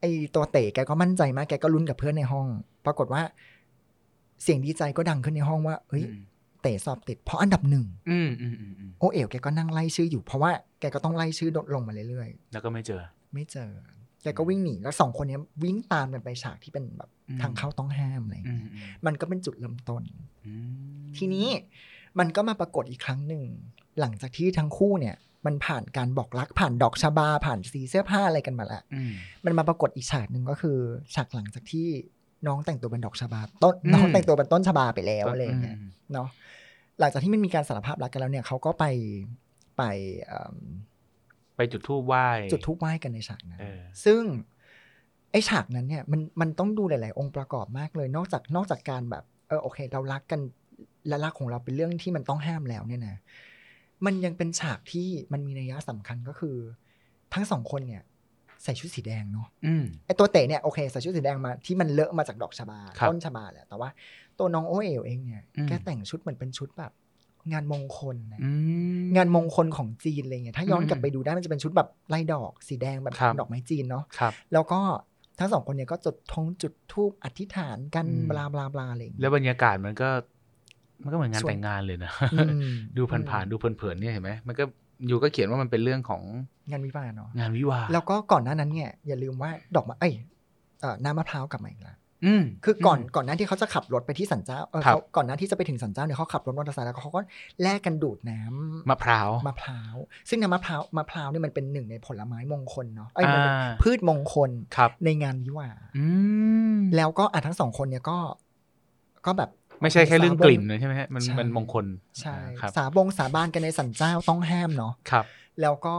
[0.00, 2.46] ไอ้ตัวเต๋แกก็มั่นใจมากแกก็ลุ้นกับเพื่อนในห้อง
[2.86, 3.22] ปรากฏว่า
[4.42, 6.04] เสียงดีใจก็ดังขึ้นในห้องว่าเฮ้ย
[6.62, 13.02] เต๋สอบติดเพราะอันดับหนึ่งอืมอืมอืมอืมโอเอ๋วแกก็นั่งไล่ชื่ออยู่เพราะว่าแกก็ต้องไล่ชื่อลงมาเรื่อยๆแล้วก็ไม่เจอ
[13.34, 13.70] ไม่เจอ
[14.22, 20.02] แกก็วิ่งหนีแล้วสองคนเนี้ยวิ่งตามกันไปฉากที่เป็นแบบอืมทางเข้าต้องห้ามอะไรอย่างอืเงี้มยอืมมันก็เป็นจุดเริ่มต้น
[20.46, 20.52] อื
[21.02, 21.46] มทีนี้
[22.18, 23.44] มันก็มาปรากฏอีกครั้งหนึ่ง
[24.00, 25.16] หลังจากที่ทั้งคู่เนี่ย
[25.46, 29.12] มันผ่านการบอกรักผ่านดอกชบา ผ่านสีเสื้อผ้าอะไรกันมาแล้วอืม
[29.44, 30.78] มันมาปรากฏอีกฉากหนึ่งก็คือ
[31.14, 31.88] ฉากหลังจากที่
[32.46, 36.28] น้องแต่งตัวเป็นดอกชบาต้นอืมน้องแต่งตัวเป็นต้นชบาไปแล้วอะไรอย่างเงี้ยมเนาะ
[37.00, 38.84] หลังจากที่มันมีการสารภาพรักกันแล้วเนี่ยเขาก็ไป
[39.78, 39.82] ไป
[40.26, 40.56] เอิ่ม
[41.56, 44.22] ไปจุดทูบไหว้จุดทูปไหว้กันในฉากนั้นเออซึ่ง
[45.32, 50.40] ไอ้ฉากนั้นเนี่ยมันมันต้องดูหลาย ๆ องค์ประกอบมากเลย นอกจากนอกจากการแบบเออโอเค เรารักกัน
[51.08, 53.16] และรักของเราเป็นเรื่องที่มันต้องห้ามแล้วเนี่ยนะ
[54.04, 56.56] มันยังเป็นฉากที่มันมีนัยยะสำคัญก็คือ
[57.34, 58.02] ทั้งสองคนเนี่ย
[58.62, 63.88] ใส่ชุดสีแดงเนาะอืมไอ้ตัวเต๋เนี่ยโอเคใส่ชุดสีแดงมาที่มันเลอะมาจากดอกชบาครับต้นชบาแหละแต่ว่า
[64.38, 66.92] ตัวน้องโอเอ๋วเองเนี่ยอืมแกแต่งชุดเหมือนเป็นชุดแบบ
[67.52, 68.50] งานมงคลนะอื
[69.00, 74.80] มงานมงคลของจีนอะไรเงี้ยถ้าย้อนอืมกลับไปดูได้มันจะเป็นชุดแบบลายดอกสีแดงแบบครับดอกไม้จีนเนาะครับแล้วก็
[75.38, 80.08] ทั้งสองคนเนี่ยก็จุดธงจุดทูปอธิษฐานกันอืมบลาบลาบลาอะไรอย่างแล้เงี้วยบรรยากาศมันก็
[81.02, 84.64] มันก็เหมือนงานสวยแต่งงานเลยนะอืมดูผ่านๆดูเพลินๆเนี่ยเห็นไหมมันก็
[85.08, 86.22] อยู่ก็เขียนว่ามันเป็นเรื่องของ
[86.70, 90.12] งานวิวาห์เนาะงานวิวาห์แล้วก็ก่อนหน้านั้นเนี่ยอย่าลืมว่าดอกไม้เอ้ย
[90.80, 92.01] เอ่อน้ำมะพร้าวกลับมาอีกแล้วอืม
[92.64, 97.20] คือก่อนก่อนหน้าที่เขาจะขับรถไปที่สันเจ้าเออครับเขาก่อนหน้าที่จะไปถึงสันเจ้าเนี่ยเขาขับรถมอเตอร์ไซค์แล้วเขาก็
[97.62, 99.96] แลกกันดูดน้ำมะพร้าวมะพร้าว
[100.28, 106.04] ซึ่งน้ำมะพร้าวมะพร้าวเนี่ยมันเป็นหนึ่งในผลไม้มงคลเนาะเอ้ยมันเป็นอ่าพืชมงคลครับในงานวิวาห์อื
[106.76, 108.18] มแล้วก็อะทั้งสองคนเนี่ยก็
[109.26, 109.50] ก็แบบ
[109.82, 111.86] ไม่ใช่แค่เรื่องกลิ่นเลยใช่ไหมฮะมันใช่มันมงคล
[112.20, 115.24] ใช่ครับสาบงสาบานกันในสันเจ้าต้องห้ามเนาะครับ
[115.60, 115.96] แล้วก็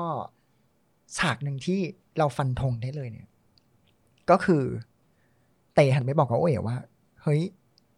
[1.17, 1.79] ฉากหนึ่งที่
[2.17, 3.27] เราฟันธงได้เลยเนี่ย
[4.29, 4.63] ก็คือ
[5.75, 6.77] เตหันไปบอกกับโอเอ๋ว่า
[7.23, 7.41] เฮ้ย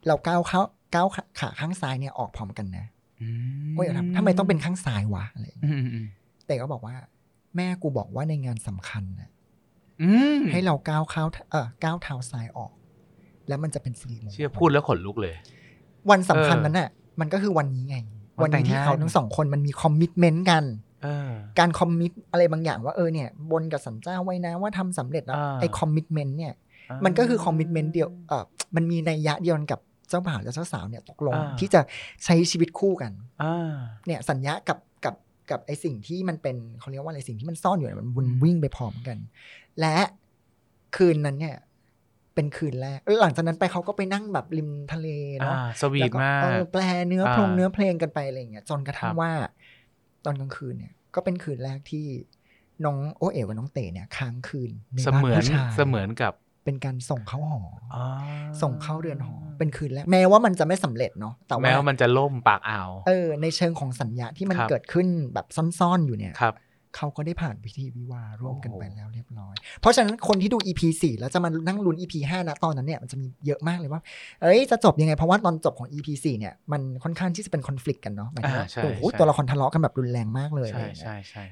[0.07, 0.61] เราก้าวเข้า
[0.93, 2.85] ก้าวขาขาข้างซ้ายเนี่ยออกพร้อมกันนะ
[3.21, 3.27] อื
[3.71, 6.05] มโอเอ๋ถามทำไมต้องเป็นข้างซ้ายวะอะไรอย่างเงี้ยอืมอืม
[6.45, 6.95] เตก็บอกว่า
[7.55, 9.29] แม่กูบอกว่าในงานสำคัญนะ
[10.01, 12.71] อืมให้เราก้าวเข้าเออก้าวเท้าซ้ายออก
[13.47, 15.35] แล้วมันจะเป็นสิริมงคลเชื่อพูดแล้วขนลุกเลย
[16.09, 17.97] วันสำคัญเออนั้นน่ะ มันก็คือวันนี้ไง
[18.37, 20.63] วัวันนแต่นี้งที่งานเขาทั้งสองคนมันมีคอมมิชเมนต์กัน
[21.03, 26.53] เออการคอมมิตอะไรบางอย่างว่าเออเนี่ย บนกับสันเจ้าไว้นะว่าทำสำเร็จแล้วอ่าไอ้คอมมิชเมนต์เนี่ย
[27.05, 28.43] มันก็คือคอมมิชเมนต์เดียวเออ
[28.75, 29.79] มันมีนัยยะเดียวกันกับ
[30.09, 31.81] เจ้าบ่าวและเจ้าสาวเนี่ยตกลงอ่าที่จะ
[32.23, 33.11] ใช้ชีวิตคู่กัน
[33.43, 33.73] อ่า
[34.05, 35.15] เนี่ยสัญญากับกับ
[35.51, 39.17] กับไอสิ่งที่มันเป็นเขาเรียกว่าอะไรสิ่งที่มันซ่อนอยู่เนี่ยมันวนวิ่งไปพร้อมกัน
[39.79, 39.97] และ
[40.95, 41.57] คืนนั้นเนี่ย
[42.35, 45.07] เป็นคืนแรกแล้วหลังจากนั้นไปเขาก็ไปนั่งแบบริมทะเล
[45.41, 49.31] อ่าเนาะสวีแล้วทมากเออแปลเนื้ออ่าพรงเนื้อเพลงกันไปอะไรอย่างเงี้ยจนกระทั่คงรับว่า
[50.25, 52.05] ตอนกลางคืนเนี่ย ก็เป็นคืนแรกที่
[52.85, 56.33] น้องโอเอ๋กับน้องเต๋เนี่ยค้างคืนในเสบ้านมือนผู้ชายเสมือนกับ
[56.65, 57.61] เป็นการส่งเข้าหอ
[57.95, 58.03] อ๋อ
[58.61, 65.45] ส่งเข้าเรือนหอ เป็นคืนแรกแม้ว่ามันจะไม่สำเร็จเนาะแต่ว่าแม้ว่ามันจะล่มปากอ่าวเออ ในเชิงของสัญญาที่มันครับเกิดขึ้นแบบ
[65.79, 66.55] ซ่อนๆอยู่เนี่ยครับ
[66.95, 74.01] เขาก็ได้ผ่านพิธีวิวาห์ร่วมกันโอ้โหไปแล้วเรียบร้อย เพราะฉะนั้นคนที่ดู EP 4แล้วจะมานั่งลุ้น EP 5นะตอนนั้นเนี่ยมันจะมีเยอะมากเลยว่า
[74.41, 81.43] เอ้ยจะจบยังไง เพราะว่าตอนจบของ EP 4เนี่ยมันค่อนข้างที่จะเป็นคอน FLICT กันเนาะหมายถึงว่าอ่าใช่โอ้โหใช่ตัวละครทะเลาะกันแบบรุนแรงมากเลยใช่อะไรอย่างเงี้ยใช่ใช่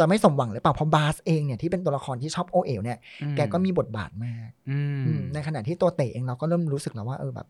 [0.00, 7.46] จะไม่สมหวังหรือเปล่าเพราะบาสเองเนี่ยที่เป็นตัวละครที่ชอบโอเอ๋วเนี่ยอืแกก็มีบทบาทมากอืมอืมในขณะที่ตัวเต๋เองเราก็เริ่มรู้สึกแล้วว่า เออแบบ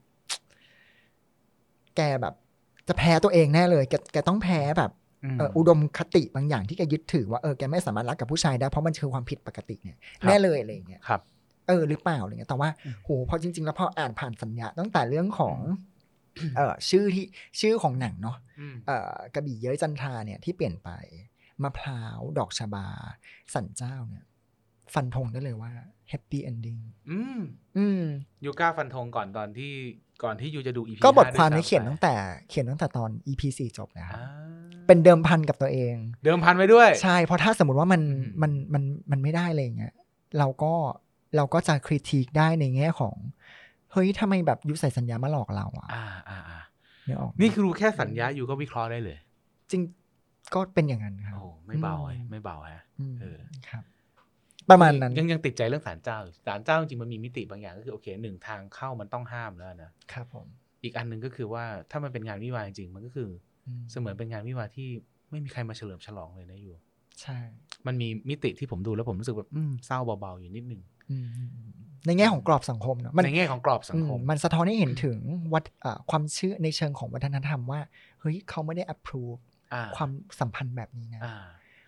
[1.96, 2.34] แกแบบ
[2.88, 4.90] จะแพ้ตัวเองแน่เลยแกแกต้องแพ้แบบ
[5.34, 11.20] มเอ่ออุดมคติบางอย่างที่แกยึดถือว่าเออแกไม่สามารถรักกับผู้ชายได้เพราะมันคือความผิดปกติเนี่ยครับแน่เลยอะไรอย่างเงี้ยครับ
[11.68, 15.58] เออหรือเปล่าอะไรเงี้ยแต่ว่าอืมโหพอจริง ๆ แล้วพออ่านผ่านสัญญะตั้งแต่เรื่องของ
[16.56, 17.26] เออชื่อที่
[17.60, 20.90] ชื่อของหนังเนาะอืมเอ่อกระบี่เย้ยจันทราเนี่ยที่เปลี่ยนไป
[21.62, 22.86] มะพร้าว ดอกชบา
[23.54, 24.24] ศาลเจ้าเนี่ย
[24.94, 25.72] ฟันธงได้เลยว่า
[26.08, 26.78] happy ending
[27.10, 27.40] อืม
[27.76, 28.02] อืม
[28.44, 29.72] ยูก้าฟันธงก่อนตอนที่
[30.22, 32.14] ก่อนที่ยูจะดูอีพีก็บทความนี้เขียนตั้งแต่
[32.48, 34.26] เขียนตั้งแต่ตอน EP 4จบนะครับอ่า
[34.86, 35.94] เป็นเดิมพันกับตัวเอง
[36.24, 39.94] เดิมพันไว้ด้วย ใช่ เพราะถ้าสมมติว่ามันอืมมันมันมันไม่ได้อะไรอย่างเงี้ย
[40.38, 40.72] เราก็
[41.36, 43.16] เราก็จะคริติกได้ในแง่ของ
[43.92, 46.60] เฮ้ยทำไมแบบยุใส่สัญญามาหลอกเราอะ อ่าอ่าอ่า
[47.06, 49.16] นึกออกไหมนี่คือรู้แค่สัญญายูก็วิเคราะห์ได้เลย
[49.70, 49.82] จริง
[50.54, 53.38] ก็เป็นอย่างนั้นครับโอ้ไม่เบาอืมไอ้ไม่เบาฮะอืมเออ
[53.68, 53.84] ครับ
[54.70, 60.46] ประมาณนั้นยังยังติดใจเรื่องศาลเจ้าอยู่ศาลเจ้าจริงๆมันมีมิติบางอย่างก็คือโอเคหนึ่งทางเข้ามันต้องห้ามแล้วนะครับผม
[60.82, 63.28] อีกอันหนึ่งก็คือว่าถ้ามันเป็นงานวิวาห์จริงๆมันก็คือ
[63.66, 64.88] อืมเสมือนเป็นงานวิวาห์ที่
[65.30, 66.72] ไม่มีใครมาเฉลิมฉลองเลยนะยู
[67.20, 67.38] ใช่
[67.86, 71.70] มันมีมิติที่ผมดูแล้วผมรู้สึกแบบอืมเศร้าเบาๆอยู่นิดนึงอืมอืมอืม
[72.06, 75.18] ในแง่ของกรอบสังคมเนอะมันในแง่ของกรอบสังคมอืมมันสะท้อนให้เห็นถึง
[75.52, 77.80] วัดอ่าความเชื่อในเชิงของวัฒนธรรมว่า
[78.20, 79.49] เฮ้ยเขาไม่ได้ approve อ่า
[79.96, 80.10] ความ
[80.40, 81.36] สัมพันธ์แบบนี้นะอ่า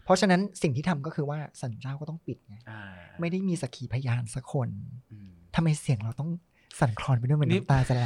[0.04, 2.80] เพราะฉะนั้นสิ่งที่ทำก็คือว่าศาลเจ้าก็ต้องปิดไงอ่า
[3.20, 4.68] ไม่ได้มีสักขีพยานสักคน
[5.12, 6.30] อืมทำไมเสียงเราต้อง
[6.80, 8.04] สั่นคลอนไปด้วยเหมือนนี่น้ำตาจะไหล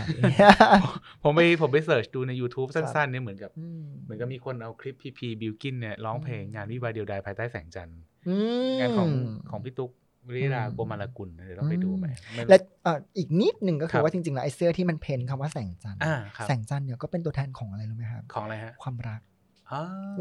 [1.22, 8.34] ผมไปผมไป search ดูใน YouTube ครับสั้นๆเนี่ยเหมือนกับอืมเหมือนกับมีคนเอาคลิปพีพีบิลกินเนี่ยร้องเพลงอืมงานวิวาห์เดียวดายภายใต้แสงจันทร์อื
[8.72, 9.10] มงานของ
[9.50, 9.90] ของพี่ตุ๊ก
[10.26, 19.35] วิริดาอืมโกมาลกุลเดี๋ยวต้องไปดูไหมไม่และเอ่ออีกนิดหนึ่งก็คืครับว่าจริงๆแล้วไอ้เสื้อที่มัน paint คำว่าแสงจันทร์อ่าครับแสงจันทร์เนี่ยก็เป็นตัวแทนของอะไรรู้ไหมครับของอะไรฮะความรักอ่า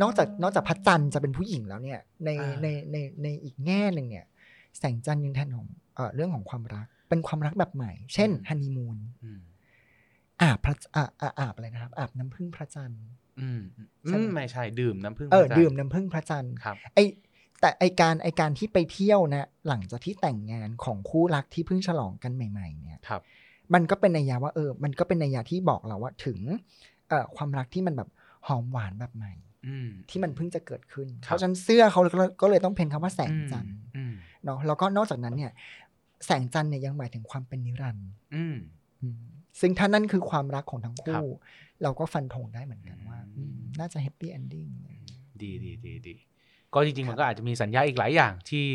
[0.02, 4.26] นอกจากนอกจากพระจันทร์จะเป็นผู้หญิงแล้วเนี่ย ในอ่าในในในอีกแง่หนึ่งเนี่ย
[4.80, 9.42] แสงจันทร์ยังแทนของเอ่อเรื่องของความรัก เป็นความรักแบบใหม่ เช่นฮันนีมูนอืม
[10.42, 13.04] อาบพระอาอาอาบอะไรนะครับ อาบน้ำพึ่งพระจันทร์
[13.40, 13.62] อืม
[14.06, 17.00] ใช่ไหมอืมไม่ใช่ดื่มน้ำผึ้งเออพระจันทร์ดื่มน้ำพึ่งพระจันทร์ครับไอ
[17.62, 23.22] แต่ไอการไอการที่ไปเที่ยวนะ หลังจากที่แต่งงานของคู่รักที่เพิ่งฉลองกันใหม่ ๆ เนี่ยครับ
[23.74, 26.40] มันก็เป็นนัยยะว่าเออ มันก็เป็นนัยยะที่บอกเราว่าถึง
[27.10, 28.10] เอ่อความรักที่มันแบบ
[28.48, 29.32] หอมหวานแบบใหม่
[29.68, 34.14] อืมที่มันเพิ่งจะเกิดขึ้นครับเพราะฉะนั้นเสื้อเขาก็ก็เลยต้องเพ้นท์คำว่าแสงจันทร์อืม
[34.46, 35.52] เนาะแล้วก็นอกจากนั้นเนี่ย
[36.26, 38.56] แสงจันทร์เนี่ยยังหมายถึงความเป็นนิรันดร์อืม
[39.02, 39.22] อืม
[39.60, 41.24] ซึ่งถ้านั่นคือความรักของทั้งคู่ครับ
[41.84, 44.68] เราก็ฟันธงได้เหมือนกันว่าอืมอืมน่าจะ happy ending
[45.42, 46.16] ดีดีดีดี
[46.74, 48.68] ก็จริงๆ มันก็อาจจะมีสัญญาอีกหลายอย่างที่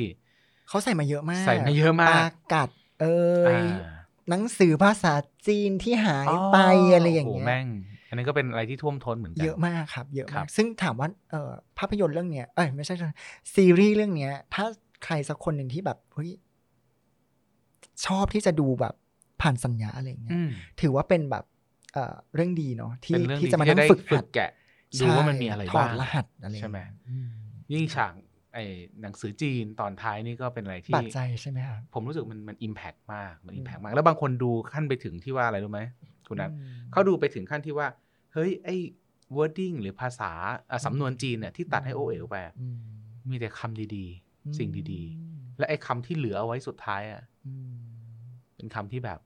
[0.68, 2.68] เขาใส่มาเยอะมาก ใส่มาเยอะมากปากัด
[3.00, 3.20] เอ้
[3.60, 5.14] ยอ่าหนังสือภาษา
[5.48, 6.56] จีนที่หายไป
[6.94, 7.66] อะไรอย่างเงี้โโหยแม่ง
[8.10, 12.94] อันนั้นก็เป็นอะไรที่ท่วมท้นเหมือนกันเยอะมากครับ เยอะครัมากบซึ่งถามว่าเอ่อภาพยนตร์เรื่องเนี้ยเอ้ยไม่ใช่
[13.54, 14.64] ซีรีส์เรื่องเนี้ย ถ้า
[15.04, 16.30] ใครสักคนหนึ่งที่แบบเฮ้ย
[18.06, 18.94] ชอบที่จะดูแบบ
[19.40, 20.50] ผ่านสัญญาอะไรอย่างเงี้ยอืม
[20.80, 21.44] ถือว่าเป็นแบบ
[21.94, 24.50] เอ่อเรื่องดีเนาะที่เป็นเรื่องที่ดีจะมาที่นั่จะงได้ฝึกฝึหัดกแกะ
[25.00, 27.28] ดูว่ามันมีอะไรถอบ้าดงรหัสอะไรใช่ไหมอืม
[27.72, 28.12] ยิ่งฉาก
[28.54, 28.64] ไอ้
[29.02, 35.80] หนังสือจีนตอนท้ายนี่ก็เป็นอะไรที่บาดใจใช่ไหมครับผมรู้สึกมันมันอิมแพกมากมันอืมอิมแพกมาก แล้วบางคนดูขั้นไปถึงที่ว่าอะไรรู้ไหม
[36.30, 37.88] คุณนัทอืมเขาดูไปถึงขั้นที่ว่า
[38.34, 38.76] เฮ้ย ไอ้
[39.36, 40.32] wording หรือภาษา
[40.70, 42.78] อะสำนวนจีนเนี่ยที่ตัดให้โอเอ๋วไปอะอืม
[43.30, 47.74] มีแต่คำดีๆ สิ่งดีอืมๆและไอ้คำที่เหลือเอาไว้สุดท้ายอะอืม
[48.56, 49.18] เป็นคำที่แบบ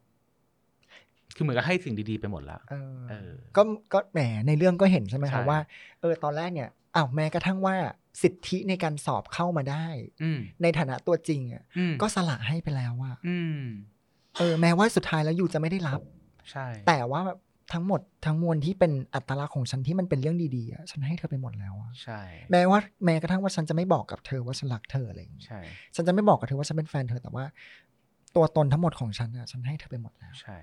[1.36, 5.59] คือเหมือนกับให้สิ่งดีๆไปหมดแล้วเออเออก็ก็แหมในเรื่องก็เห็นใช่ไหมครับใช่ว่า
[6.00, 7.76] เออตอนแรกเนี่ยอ้าวแม้กระทั่งว่า
[8.22, 9.86] สิทธิในการสอบเข้ามาได้
[10.22, 13.62] อืมในฐานะตัวจริงอะอืมก็สละให้ไปแล้วว่าอืม
[14.38, 16.00] เออ แม้ว่าสุดท้ายแล้วอยู่จะไม่ได้รับ
[16.53, 17.38] ใช่ แต่ว่าแบบ
[17.72, 22.20] ทั้งหมดทั้งมวลที่เป็นอัตลักษณ์ของฉันที่มันเป็นเรื่องดีๆอะฉันให้เธอไปหมดแล้วอะใช่
[22.51, 25.61] แม้ว่าแม้กระทั่งว่าฉันจะไม่บอกกับเธอว่าฉันรักเธออะไรอย่างเงี้ยใช่
[25.95, 27.45] ฉันจะไม่บอกกับเธอว่าฉันเป็นแฟนเธอแต่ว่า
[28.36, 30.57] ตัวตนทั้งหมดของฉันอะฉันให้เธอไปหมดแล้ว ใช่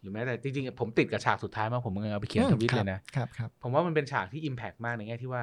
[0.00, 5.42] หรือแม้แต่จริงๆ ผมติดกับฉากสุดท้ายมากผมยังเอาไปเขียนทวิตเลยนะครับครับผมว่ามันเป็นฉากที่อิมแพกมากในแง่ที่ว่า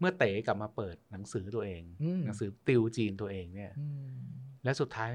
[0.00, 4.16] เมื่อเต๋กลับมาเปิดหนังสือตัวเองอืมหนังสือติวจีนตัวเองเนี่ยอืม
[4.64, 5.08] และสุดท้าย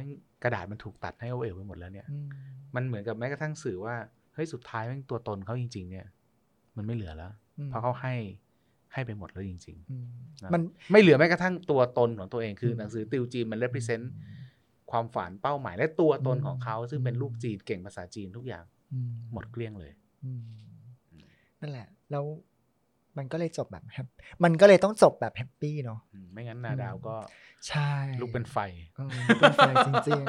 [0.44, 2.28] กระดาษมันถูกตัดให้โอเอลไปหมดแล้วเนี่ยอืม
[2.76, 3.96] มันเหมือนกับแม้กระทั่งสื่อว่า
[4.34, 6.06] เฮ้ยสุดท้ายแม่งตัวตนเขาจริง ๆ เนี่ย
[6.78, 8.16] มันไม่เหลือแล้วอืมเพราะเขาให้
[8.94, 10.06] ให้ไปหมดแล้วจริงอืม
[10.44, 14.06] นะมันๆไม่เหลือแม้กระทั่งตัวตนของตัวเองคืออมหนังสือติวจีนมัน represent
[14.92, 18.64] ความฝันเป้าหมายและตัวตนของเขาซึ่งเป็นลูกจีนเก่งภาษาจีนทุกอย่าง
[18.94, 19.00] อื
[19.34, 19.92] หมดเกลี้ยงเลย
[20.26, 20.42] อืม
[21.62, 22.26] นั่นแหละ แล้ว
[23.18, 24.08] มันก็เลยจบแบบแฮป
[24.44, 27.16] มันก็เลยต้องจบแบบแฮปปี้เนาะอืมไม่งั้นนาดาวก็
[27.68, 27.92] ใช่
[28.22, 28.58] ลุกเป็นไฟ
[28.96, 30.24] เออลุกเป็นไฟจริง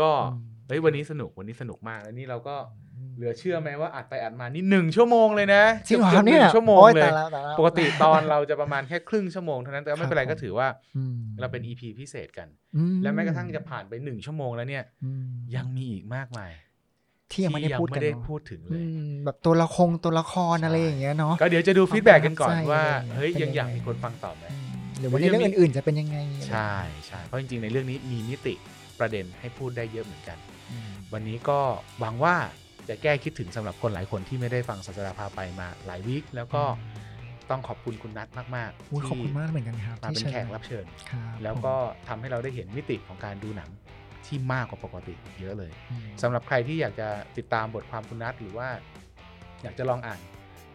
[0.00, 15.26] ก็อืมเฮ้ยวันนี้สนุกวันนี้สนุกมากแล้วนี่เราก็ๆเหลือเชื่อไหมว่าอัดไปอัดมานี่หนึ่งชั่วโมงเลยนะจริงเหรอกืคอรับบๆหเนี่นึ่ยงชั่วโมงโอ้เลยตาแล้วตายแล้วปกติตอนเราจะประมาณแค่ครึ่งชั่วโมงเท่านั้นแต่ว่าไม่เป็นไรครับก็ถือว่าอืมเราเป็น EP พิเศษกันอืมและแม้กระทั่งจะผ่านไปหนึ่งชั่วโมงแล้วเนี่ยอืม
[15.56, 16.50] ยังมีอีกมากมาย
[17.34, 24.68] ที่ยังไม่ได้พูดกันได้เนอะพูดถึงเลอืมแบบตัวละครตัวละครใช่อะไรอย่างเงี้ยเนาะก็เดี๋ยวจะดู feedback กันก่อนความประทับใจว่าอะไรอย่างเงี้ยเฮ้ยเป็นยังอยากยังไงมีคนฟังต่อไหมอืม
[24.98, 26.18] หรือว่าในเรื่องอื่นๆจะเป็นยังไง
[26.48, 26.72] ใช่
[27.06, 28.54] ใช่เพราะจริงๆในเรื่องนี้มีมิติ
[29.00, 30.38] ประเด็นให้พูดได้เยอะเหมือนกัน
[30.70, 31.58] อืมวันนี้ก็
[32.00, 32.36] หวังว่า
[32.88, 36.62] จะแก้คิดถึงสำหรับคนหลายคนที่ไม่ได้ฟังศาสดาพาไปมาหลาย week แล้วก็
[37.50, 41.74] ต้องขอบคุณคุณนัทมากอุ๊ยๆขอบคุณมากเหมือนกันครับมาเป็นที่แขชิญกรับเชิญครับแล้วก็
[42.08, 43.70] ทำให้เราได้เห็นมิติของการดูหนัง
[44.26, 48.68] ที่มากกว่าปกติเยอะเลยอืมสำหรับใครที่อยากจะติดตามบทความคุณนัทหรือว่า
[49.62, 50.20] อยากจะลองอ่าน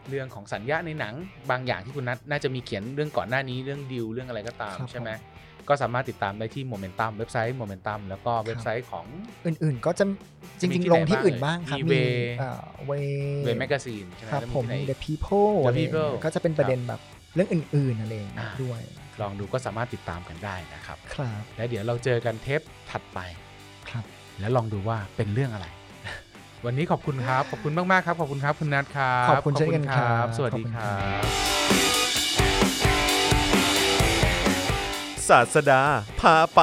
[0.09, 1.13] เรื่องของสัญญาในหนัง
[1.51, 5.11] บางอย่างที่คุณนัทน่าจะมีเขียนเรื่องก่อนหน้านี้เรื่องดิวเรื่องอะไรก็ตามครับใช่ไหม
[5.57, 9.05] ผมก็สามารถติดตามได้ที่โมเมนตัมเว็บไซต์โมเมนตัมแล้วก็เว็บไซต์ของ
[9.45, 10.05] อื่นๆ ก็จะ
[10.61, 12.11] จมีริงที่ๆลงไหนที่บ้างอื่นบ้างครับ มี Way
[12.87, 12.91] เว
[13.43, 16.99] เว็บแมกกาซีนใช่ไหมครับแล้วผมที่ไหน The People The อะไรอย่างเงี้ย People ก็จะเป็นประเด็นแบบ
[17.35, 18.81] เรื่องอื่นๆอะไรอย่างเงี้ยอ่าด้วย
[19.21, 22.61] ลองดูก็สามารถติดตามกันได้นะครับครับแล้วเดี๋ยวเราเจอกันเทป
[22.91, 23.19] ถัดไป
[23.89, 24.03] ครับ
[24.39, 25.67] แล้วลองดูว่าเป็นเรื่องอะไร
[26.65, 31.23] วันนี้ขอบคุณครับ ขอบคุณมากๆครับ ขอบคุณครับคุณนัทครับขอบคุณเช่นกันครับ สวัสดีขอบคุณคครัรับบ
[35.29, 35.81] ศาสดา
[36.19, 36.61] พาไป